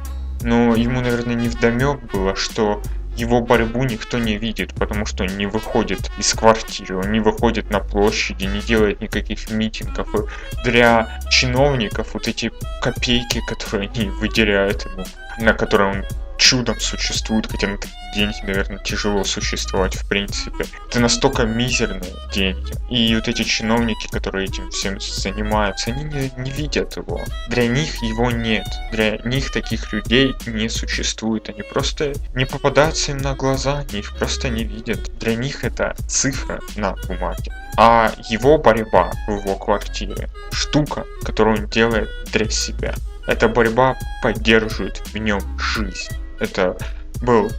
но 0.47 0.77
ему, 0.77 1.01
наверное, 1.01 1.35
не 1.35 1.49
вдомек 1.49 2.01
было, 2.13 2.37
что 2.37 2.81
его 3.17 3.41
борьбу 3.41 3.83
никто 3.83 4.19
не 4.19 4.37
видит, 4.37 4.75
потому 4.75 5.05
что 5.05 5.25
он 5.25 5.37
не 5.37 5.47
выходит 5.47 6.09
из 6.19 6.33
квартиры, 6.35 6.99
он 6.99 7.11
не 7.11 7.19
выходит 7.19 7.69
на 7.71 7.81
площади, 7.81 8.45
не 8.45 8.61
делает 8.61 9.01
никаких 9.01 9.51
митингов. 9.51 10.15
И 10.15 10.19
для 10.65 11.21
чиновников 11.31 12.15
вот 12.15 12.29
эти 12.29 12.53
копейки, 12.81 13.43
которые 13.49 13.91
они 13.91 14.09
выделяют 14.09 14.87
ему, 14.87 15.05
на 15.41 15.53
которые 15.53 15.91
он 15.91 16.05
чудом 16.47 16.79
существует, 16.79 17.51
хотя 17.51 17.67
на 17.67 17.77
такие 17.77 17.97
деньги, 18.15 18.37
наверное, 18.47 18.79
тяжело 18.79 19.25
существовать 19.25 19.97
в 19.97 20.09
принципе. 20.09 20.65
Это 20.89 21.01
настолько 21.01 21.43
мизерные 21.43 22.13
деньги. 22.33 22.73
И 22.89 23.17
вот 23.17 23.27
эти 23.27 23.43
чиновники, 23.43 24.07
которые 24.07 24.45
этим 24.45 24.71
всем 24.71 25.01
занимаются, 25.01 25.91
они 25.91 26.05
не, 26.05 26.31
не 26.37 26.53
видят 26.53 26.97
его. 26.97 27.21
Для 27.49 27.67
них 27.67 28.01
его 28.01 28.31
нет. 28.31 28.65
Для 28.93 29.19
них 29.25 29.51
таких 29.51 29.93
людей 29.93 30.35
не 30.47 30.69
существует. 30.69 31.49
Они 31.49 31.63
просто 31.63 32.13
не 32.37 32.45
попадаются 32.45 33.11
им 33.11 33.19
на 33.19 33.35
глаза, 33.35 33.79
они 33.79 33.99
их 33.99 34.17
просто 34.17 34.49
не 34.49 34.63
видят. 34.63 35.19
Для 35.19 35.35
них 35.35 35.65
это 35.65 35.97
цифра 36.07 36.61
на 36.77 36.95
бумаге. 37.09 37.53
А 37.77 38.13
его 38.29 38.57
борьба 38.57 39.11
в 39.27 39.33
его 39.33 39.57
квартире, 39.57 40.29
штука, 40.53 41.05
которую 41.25 41.59
он 41.59 41.67
делает 41.69 42.09
для 42.33 42.49
себя. 42.49 42.95
Эта 43.27 43.49
борьба 43.49 43.97
поддерживает 44.23 44.99
в 45.09 45.17
нем 45.17 45.41
жизнь. 45.59 46.15
Это 46.39 46.77
был 47.23 47.51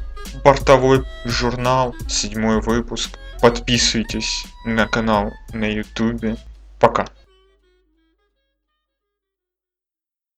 бортовой 0.43 1.03
журнал, 1.25 1.95
седьмой 2.07 2.61
выпуск. 2.61 3.17
Подписывайтесь 3.41 4.45
на 4.65 4.87
канал 4.87 5.33
на 5.53 5.65
ютубе. 5.65 6.37
Пока. 6.79 7.07